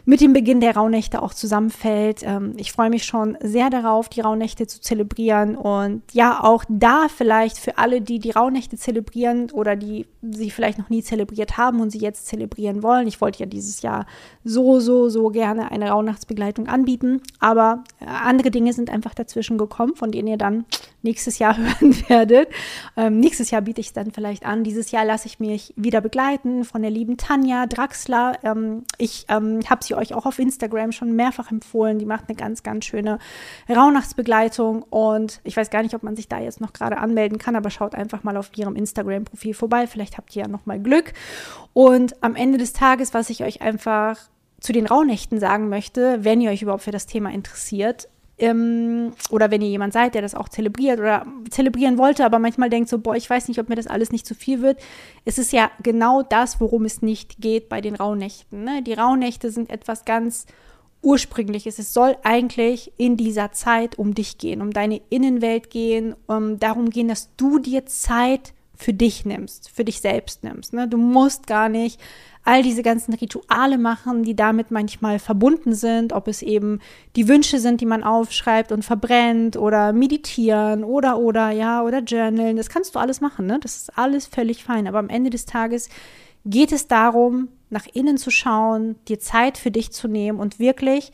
mit 0.07 0.23
dem 0.23 0.33
Beginn 0.33 0.61
der 0.61 0.75
Rauhnächte 0.75 1.21
auch 1.21 1.35
zusammenfällt. 1.35 2.23
Ähm, 2.23 2.55
ich 2.57 2.73
freue 2.73 2.89
mich 2.89 3.05
schon 3.05 3.37
sehr 3.43 3.69
darauf, 3.69 4.09
die 4.09 4.23
Rauhnächte 4.23 4.67
zu 4.67 4.81
zelebrieren 4.81 5.55
und 5.55 6.03
ja, 6.13 6.43
auch 6.43 6.65
da 6.71 7.09
vielleicht 7.15 7.59
für 7.59 7.77
alle, 7.77 8.01
die 8.01 8.21
die 8.21 8.31
Rauhnächte 8.31 8.79
zelebrieren 8.79 9.51
oder 9.51 9.77
die 9.77 10.07
sie 10.23 10.51
vielleicht 10.51 10.79
noch 10.79 10.89
nie 10.89 11.03
zelebriert 11.03 11.59
haben 11.59 11.81
und 11.81 11.91
sie 11.91 11.99
jetzt 11.99 12.27
zelebrieren 12.27 12.83
wollen. 12.83 13.07
Ich 13.07 13.21
wollte 13.21 13.41
ja 13.41 13.47
dieses 13.47 13.83
Jahr 13.83 14.07
so, 14.45 14.81
so, 14.81 15.11
so 15.11 15.29
gerne 15.29 15.71
eine 15.71 15.91
Rauhnachtsbegleitung 15.91 16.69
anbieten 16.69 17.18
aber 17.41 17.85
äh, 18.01 18.05
andere 18.07 18.51
Dinge 18.51 18.73
sind 18.73 18.91
einfach 18.91 19.15
dazwischen 19.15 19.59
gekommen, 19.59 19.95
von 19.95 20.13
denen 20.13 20.29
ihr 20.29 20.39
dann 20.39 20.65
nächstes 21.03 21.39
Jahr 21.39 21.57
hören 21.59 21.95
werdet. 22.09 22.49
Ähm, 22.97 23.21
nächstes 23.21 23.51
Jahr 23.51 23.63
biete 23.63 23.81
ich 23.81 23.89
es 23.89 23.93
dann 23.93 24.11
vielleicht 24.11 24.45
an. 24.45 24.65
Dieses 24.65 24.91
Jahr 24.91 25.05
lasse 25.05 25.27
ich 25.27 25.41
mich 25.41 25.73
wieder 25.77 26.01
begleiten 26.01 26.65
von 26.65 26.83
der 26.83 26.91
lieben 26.91 27.17
Tanja 27.17 27.67
Draxler. 27.67 28.39
Ähm, 28.43 28.85
ich 28.99 29.27
ähm, 29.29 29.61
habe 29.69 29.85
sie 29.85 29.95
euch 29.95 30.15
auch 30.15 30.27
auf 30.27 30.39
Instagram 30.39 30.93
schon 30.93 31.15
mehrfach 31.15 31.51
empfohlen. 31.51 31.99
Die 31.99 32.07
macht 32.07 32.25
eine 32.29 32.37
ganz, 32.37 32.63
ganz 32.63 32.85
schöne 32.85 33.19
Rauhnachtsbegleitung 33.69 34.83
und 34.83 35.41
ich 35.45 35.57
weiß 35.57 35.71
gar 35.71 35.83
nicht, 35.83 35.95
ob 35.95 36.03
man 36.03 36.17
sich 36.17 36.29
da 36.29 36.41
jetzt 36.41 36.61
noch 36.61 36.73
gerade 36.73 36.99
anmelden 36.99 37.39
kann, 37.39 37.57
aber 37.57 37.71
schaut 37.71 37.95
einfach 37.95 38.25
mal 38.25 38.37
auf 38.37 38.51
ihrem 38.57 38.77
Instagram-Profil 38.77 39.55
vorbei. 39.55 39.87
Vielleicht 39.87 40.19
habt 40.19 40.35
ihr 40.35 40.43
ja 40.43 40.49
noch 40.49 40.67
mal 40.67 40.81
Glück. 40.81 41.13
Und 41.73 42.23
am 42.23 42.35
Ende 42.35 42.59
des 42.59 42.73
Tages, 42.73 43.15
was 43.15 43.31
ich 43.31 43.45
euch 43.45 43.63
einfach 43.63 44.19
zu 44.61 44.73
den 44.73 44.87
Rauhnächten 44.87 45.41
sagen 45.41 45.69
möchte, 45.69 46.25
wenn 46.25 46.41
ihr 46.41 46.51
euch 46.51 46.63
überhaupt 46.63 46.83
für 46.83 46.91
das 46.91 47.07
Thema 47.07 47.31
interessiert, 47.31 48.09
ähm, 48.39 49.13
oder 49.31 49.51
wenn 49.51 49.63
ihr 49.63 49.69
jemand 49.69 49.93
seid, 49.93 50.15
der 50.15 50.23
das 50.23 50.35
auch 50.35 50.49
zelebriert 50.49 51.01
oder 51.01 51.27
zelebrieren 51.51 51.99
wollte, 51.99 52.25
aber 52.25 52.39
manchmal 52.39 52.71
denkt 52.71 52.89
so, 52.89 52.99
boah, 52.99 53.17
ich 53.17 53.29
weiß 53.29 53.49
nicht, 53.49 53.59
ob 53.59 53.69
mir 53.69 53.75
das 53.75 53.89
alles 53.89 54.13
nicht 54.13 54.27
zu 54.27 54.35
viel 54.35 54.63
wird. 54.63 54.81
Es 55.25 55.39
ist 55.39 55.53
ja 55.53 55.71
genau 55.83 56.23
das, 56.23 56.61
worum 56.61 56.85
es 56.85 57.03
nicht 57.03 57.41
geht 57.41 57.69
bei 57.69 57.81
den 57.81 57.97
Rauhnächten. 57.97 58.65
Ne? 58.65 58.83
Die 58.83 58.93
Rauhnächte 58.95 59.51
sind 59.51 59.71
etwas 59.71 60.05
ganz 60.05 60.47
Ursprüngliches. 61.03 61.79
Es 61.79 61.93
soll 61.93 62.17
eigentlich 62.23 62.93
in 62.97 63.17
dieser 63.17 63.53
Zeit 63.53 63.99
um 63.99 64.15
dich 64.15 64.39
gehen, 64.39 64.63
um 64.63 64.73
deine 64.73 65.01
Innenwelt 65.11 65.71
gehen, 65.71 66.15
um 66.27 66.59
darum 66.59 66.91
gehen, 66.91 67.09
dass 67.09 67.35
du 67.37 67.59
dir 67.59 67.87
Zeit 67.87 68.53
für 68.75 68.93
dich 68.93 69.25
nimmst, 69.25 69.71
für 69.71 69.85
dich 69.85 70.01
selbst 70.01 70.45
nimmst. 70.45 70.73
Ne? 70.73 70.87
Du 70.87 70.97
musst 70.97 71.49
gar 71.49 71.69
nicht 71.69 72.01
all 72.45 72.63
diese 72.63 72.83
ganzen 72.83 73.15
Rituale 73.15 73.79
machen, 73.79 74.23
die 74.23 74.35
damit 74.35 74.71
manchmal 74.71 75.19
verbunden 75.19 75.75
sind, 75.75 76.13
ob 76.13 76.29
es 76.29 76.43
eben 76.43 76.81
die 77.17 77.29
Wünsche 77.29 77.59
sind, 77.59 77.81
die 77.81 77.87
man 77.87 78.03
aufschreibt 78.03 78.73
und 78.73 78.85
verbrennt 78.85 79.57
oder 79.57 79.93
meditieren 79.93 80.85
oder 80.85 81.19
oder 81.19 81.51
ja 81.51 81.83
oder 81.83 82.01
journalen, 82.01 82.57
das 82.57 82.71
kannst 82.71 82.95
du 82.95 82.99
alles 82.99 83.21
machen, 83.21 83.47
ne? 83.47 83.59
Das 83.61 83.77
ist 83.77 83.99
alles 83.99 84.27
völlig 84.27 84.65
fein, 84.65 84.87
aber 84.87 84.99
am 84.99 85.09
Ende 85.09 85.31
des 85.31 85.47
Tages 85.47 85.89
geht 86.45 86.73
es 86.73 86.87
darum, 86.87 87.49
nach 87.71 87.87
innen 87.93 88.17
zu 88.17 88.31
schauen, 88.31 88.97
dir 89.09 89.19
Zeit 89.19 89.59
für 89.59 89.71
dich 89.71 89.93
zu 89.93 90.09
nehmen 90.09 90.39
und 90.41 90.59
wirklich 90.59 91.13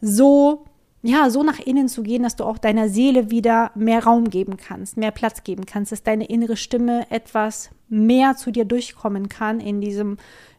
so 0.00 0.66
ja, 1.02 1.30
so 1.30 1.44
nach 1.44 1.60
innen 1.60 1.88
zu 1.88 2.02
gehen, 2.02 2.24
dass 2.24 2.34
du 2.34 2.44
auch 2.44 2.58
deiner 2.58 2.88
Seele 2.88 3.30
wieder 3.30 3.70
mehr 3.76 4.02
Raum 4.02 4.28
geben 4.28 4.56
kannst, 4.56 4.96
mehr 4.96 5.12
Platz 5.12 5.44
geben 5.44 5.64
kannst, 5.64 5.92
dass 5.92 6.02
deine 6.02 6.26
innere 6.26 6.56
Stimme 6.56 7.06
etwas 7.10 7.70
mehr 7.88 8.36
zu 8.36 8.50
dir 8.50 8.64
durchkommen 8.64 9.28
kann 9.28 9.60
in 9.60 9.80
diesem 9.80 10.16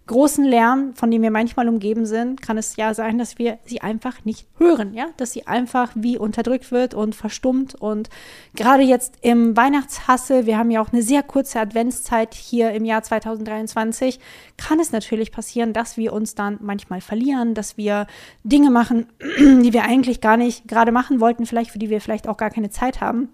großen 0.08 0.46
Lärm, 0.46 0.96
von 0.96 1.12
dem 1.12 1.22
wir 1.22 1.32
manchmal 1.32 1.68
umgeben 1.68 2.06
sind, 2.06 2.42
kann 2.42 2.58
es 2.58 2.76
ja 2.78 2.94
sein, 2.94 3.18
dass 3.18 3.38
wir 3.38 3.60
sie 3.66 3.82
einfach 3.82 4.26
nicht 4.26 4.48
hören, 4.58 4.94
ja, 4.94 5.08
dass 5.18 5.34
sie 5.34 5.46
einfach 5.46 5.92
wie 5.96 6.18
unterdrückt 6.18 6.72
wird 6.72 6.94
und 6.94 7.14
verstummt 7.14 7.76
und 7.76 8.10
gerade 8.56 8.84
jetzt 8.84 9.16
im 9.22 9.56
Weihnachtshasse, 9.56 10.46
wir 10.46 10.58
haben 10.58 10.72
ja 10.72 10.82
auch 10.82 10.92
eine 10.92 11.02
sehr 11.02 11.24
kurze 11.24 11.60
Adventszeit 11.60 12.34
hier 12.34 12.72
im 12.72 12.86
Jahr 12.86 13.04
2023, 13.04 14.20
kann 14.56 14.80
es 14.80 14.92
natürlich 14.92 15.32
passieren, 15.32 15.74
dass 15.74 15.98
wir 15.98 16.14
uns 16.14 16.36
dann 16.36 16.58
manchmal 16.62 17.02
verlieren, 17.02 17.54
dass 17.54 17.78
wir 17.78 18.08
Dinge 18.44 18.72
machen, 18.72 19.08
die 19.40 19.74
wir 19.74 19.84
eigentlich 19.84 20.22
gar 20.22 20.38
nicht 20.38 20.68
gerade 20.68 20.92
machen 20.92 21.20
wollten, 21.20 21.46
vielleicht 21.46 21.72
für 21.72 21.80
die 21.80 21.90
wir 21.90 22.02
vielleicht 22.02 22.28
auch 22.28 22.38
gar 22.38 22.50
keine 22.50 22.70
Zeit 22.70 23.02
haben. 23.02 23.30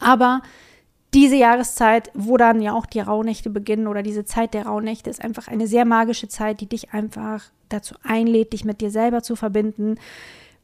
Aber 0.00 0.42
diese 1.14 1.36
Jahreszeit, 1.36 2.10
wo 2.14 2.36
dann 2.36 2.60
ja 2.60 2.74
auch 2.74 2.86
die 2.86 3.00
Rauhnächte 3.00 3.48
beginnen 3.48 3.86
oder 3.86 4.02
diese 4.02 4.24
Zeit 4.24 4.52
der 4.52 4.66
Rauhnächte, 4.66 5.08
ist 5.08 5.22
einfach 5.22 5.48
eine 5.48 5.66
sehr 5.66 5.84
magische 5.84 6.28
Zeit, 6.28 6.60
die 6.60 6.66
dich 6.66 6.92
einfach 6.92 7.44
dazu 7.68 7.94
einlädt, 8.02 8.52
dich 8.52 8.64
mit 8.64 8.80
dir 8.80 8.90
selber 8.90 9.22
zu 9.22 9.36
verbinden, 9.36 9.96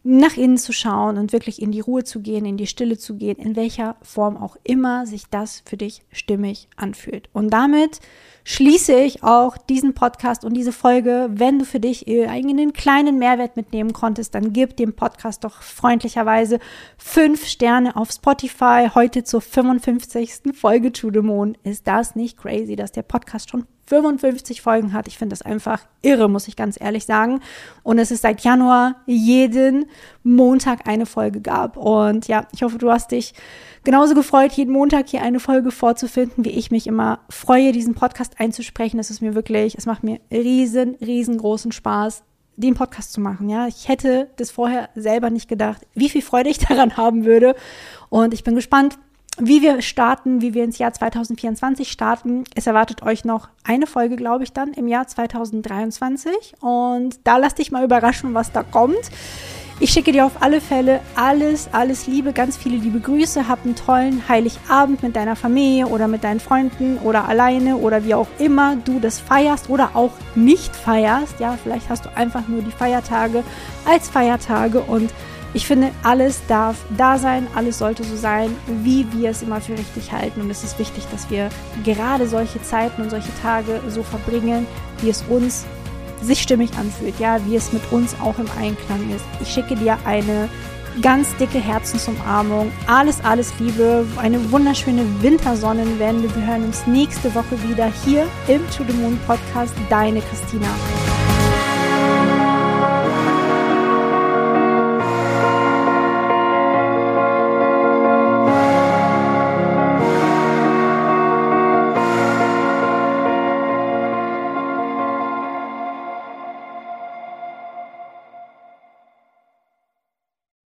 nach 0.02 0.36
innen 0.36 0.56
zu 0.56 0.72
schauen 0.72 1.18
und 1.18 1.32
wirklich 1.32 1.60
in 1.60 1.72
die 1.72 1.80
Ruhe 1.80 2.04
zu 2.04 2.20
gehen, 2.20 2.46
in 2.46 2.56
die 2.56 2.66
Stille 2.66 2.98
zu 2.98 3.16
gehen, 3.16 3.38
in 3.38 3.54
welcher 3.54 3.96
Form 4.02 4.36
auch 4.36 4.56
immer 4.64 5.06
sich 5.06 5.24
das 5.30 5.62
für 5.66 5.76
dich 5.76 6.02
stimmig 6.10 6.68
anfühlt. 6.76 7.28
Und 7.32 7.50
damit 7.50 8.00
schließe 8.44 8.94
ich 8.94 9.22
auch 9.22 9.56
diesen 9.56 9.94
Podcast 9.94 10.44
und 10.44 10.54
diese 10.54 10.72
Folge. 10.72 11.28
Wenn 11.30 11.58
du 11.58 11.64
für 11.64 11.80
dich 11.80 12.06
einen 12.08 12.72
kleinen 12.72 13.18
Mehrwert 13.18 13.56
mitnehmen 13.56 13.92
konntest, 13.92 14.34
dann 14.34 14.52
gib 14.52 14.76
dem 14.76 14.94
Podcast 14.94 15.44
doch 15.44 15.62
freundlicherweise 15.62 16.58
fünf 16.96 17.46
Sterne 17.46 17.96
auf 17.96 18.10
Spotify. 18.10 18.88
Heute 18.94 19.24
zur 19.24 19.40
55. 19.40 20.54
Folge 20.54 20.92
Moon. 21.22 21.56
Ist 21.62 21.86
das 21.86 22.16
nicht 22.16 22.38
crazy, 22.38 22.76
dass 22.76 22.92
der 22.92 23.02
Podcast 23.02 23.50
schon 23.50 23.66
55 23.90 24.62
Folgen 24.62 24.92
hat. 24.92 25.08
Ich 25.08 25.18
finde 25.18 25.32
das 25.32 25.42
einfach 25.42 25.80
irre, 26.00 26.28
muss 26.28 26.46
ich 26.46 26.54
ganz 26.54 26.80
ehrlich 26.80 27.04
sagen. 27.04 27.40
Und 27.82 27.98
es 27.98 28.12
ist 28.12 28.22
seit 28.22 28.42
Januar 28.42 28.94
jeden 29.06 29.86
Montag 30.22 30.88
eine 30.88 31.06
Folge 31.06 31.40
gab. 31.40 31.76
Und 31.76 32.28
ja, 32.28 32.46
ich 32.52 32.62
hoffe, 32.62 32.78
du 32.78 32.90
hast 32.90 33.10
dich 33.10 33.34
genauso 33.82 34.14
gefreut, 34.14 34.52
jeden 34.52 34.72
Montag 34.72 35.08
hier 35.08 35.22
eine 35.22 35.40
Folge 35.40 35.72
vorzufinden, 35.72 36.44
wie 36.44 36.50
ich 36.50 36.70
mich 36.70 36.86
immer 36.86 37.18
freue, 37.28 37.72
diesen 37.72 37.94
Podcast 37.94 38.29
einzusprechen. 38.38 39.00
Es 39.00 39.10
ist 39.10 39.22
mir 39.22 39.34
wirklich, 39.34 39.76
es 39.76 39.86
macht 39.86 40.04
mir 40.04 40.20
riesen, 40.30 40.96
riesengroßen 41.00 41.72
Spaß, 41.72 42.22
den 42.56 42.74
Podcast 42.74 43.12
zu 43.12 43.20
machen. 43.20 43.48
Ja, 43.48 43.66
ich 43.66 43.88
hätte 43.88 44.28
das 44.36 44.50
vorher 44.50 44.90
selber 44.94 45.30
nicht 45.30 45.48
gedacht, 45.48 45.86
wie 45.94 46.08
viel 46.08 46.22
Freude 46.22 46.50
ich 46.50 46.58
daran 46.68 46.96
haben 46.96 47.24
würde. 47.24 47.54
Und 48.08 48.34
ich 48.34 48.44
bin 48.44 48.54
gespannt, 48.54 48.98
wie 49.38 49.62
wir 49.62 49.80
starten, 49.80 50.42
wie 50.42 50.54
wir 50.54 50.64
ins 50.64 50.78
Jahr 50.78 50.92
2024 50.92 51.90
starten. 51.90 52.44
Es 52.54 52.66
erwartet 52.66 53.02
euch 53.02 53.24
noch 53.24 53.48
eine 53.64 53.86
Folge, 53.86 54.16
glaube 54.16 54.44
ich, 54.44 54.52
dann 54.52 54.72
im 54.74 54.88
Jahr 54.88 55.06
2023. 55.06 56.54
Und 56.60 57.20
da 57.24 57.38
lasst 57.38 57.58
dich 57.58 57.70
mal 57.70 57.84
überraschen, 57.84 58.34
was 58.34 58.52
da 58.52 58.62
kommt. 58.62 59.10
Ich 59.82 59.92
schicke 59.92 60.12
dir 60.12 60.26
auf 60.26 60.42
alle 60.42 60.60
Fälle 60.60 61.00
alles, 61.14 61.70
alles 61.72 62.06
Liebe, 62.06 62.34
ganz 62.34 62.58
viele 62.58 62.76
liebe 62.76 63.00
Grüße. 63.00 63.48
Hab 63.48 63.64
einen 63.64 63.74
tollen 63.74 64.22
Heiligabend 64.28 65.02
mit 65.02 65.16
deiner 65.16 65.36
Familie 65.36 65.86
oder 65.86 66.06
mit 66.06 66.22
deinen 66.22 66.38
Freunden 66.38 66.98
oder 66.98 67.26
alleine 67.26 67.78
oder 67.78 68.04
wie 68.04 68.12
auch 68.12 68.26
immer 68.38 68.76
du 68.76 69.00
das 69.00 69.18
feierst 69.18 69.70
oder 69.70 69.92
auch 69.94 70.12
nicht 70.34 70.76
feierst. 70.76 71.40
Ja, 71.40 71.56
vielleicht 71.62 71.88
hast 71.88 72.04
du 72.04 72.14
einfach 72.14 72.46
nur 72.46 72.60
die 72.60 72.70
Feiertage 72.70 73.42
als 73.86 74.10
Feiertage 74.10 74.80
und 74.82 75.10
ich 75.54 75.66
finde, 75.66 75.90
alles 76.02 76.42
darf 76.46 76.76
da 76.98 77.16
sein, 77.16 77.46
alles 77.54 77.78
sollte 77.78 78.04
so 78.04 78.16
sein, 78.16 78.54
wie 78.82 79.06
wir 79.12 79.30
es 79.30 79.40
immer 79.40 79.62
für 79.62 79.72
richtig 79.72 80.12
halten. 80.12 80.42
Und 80.42 80.50
es 80.50 80.62
ist 80.62 80.78
wichtig, 80.78 81.04
dass 81.10 81.30
wir 81.30 81.48
gerade 81.84 82.28
solche 82.28 82.62
Zeiten 82.62 83.00
und 83.00 83.10
solche 83.10 83.32
Tage 83.42 83.80
so 83.88 84.02
verbringen, 84.02 84.66
wie 85.00 85.08
es 85.08 85.24
uns 85.28 85.64
sich 86.22 86.42
stimmig 86.42 86.70
anfühlt, 86.78 87.18
ja, 87.18 87.38
wie 87.46 87.56
es 87.56 87.72
mit 87.72 87.82
uns 87.90 88.14
auch 88.20 88.38
im 88.38 88.48
Einklang 88.58 89.10
ist. 89.14 89.24
Ich 89.40 89.48
schicke 89.48 89.76
dir 89.76 89.98
eine 90.04 90.48
ganz 91.02 91.34
dicke 91.36 91.58
Herzensumarmung. 91.58 92.70
Alles, 92.86 93.22
alles 93.24 93.52
Liebe, 93.58 94.06
eine 94.16 94.50
wunderschöne 94.50 95.04
Wintersonnenwende. 95.22 96.34
Wir 96.34 96.46
hören 96.46 96.64
uns 96.64 96.86
nächste 96.86 97.34
Woche 97.34 97.62
wieder 97.68 97.90
hier 98.04 98.26
im 98.48 98.60
To 98.70 98.84
the 98.86 98.94
Moon 98.94 99.18
Podcast. 99.26 99.74
Deine 99.88 100.20
Christina. 100.20 100.68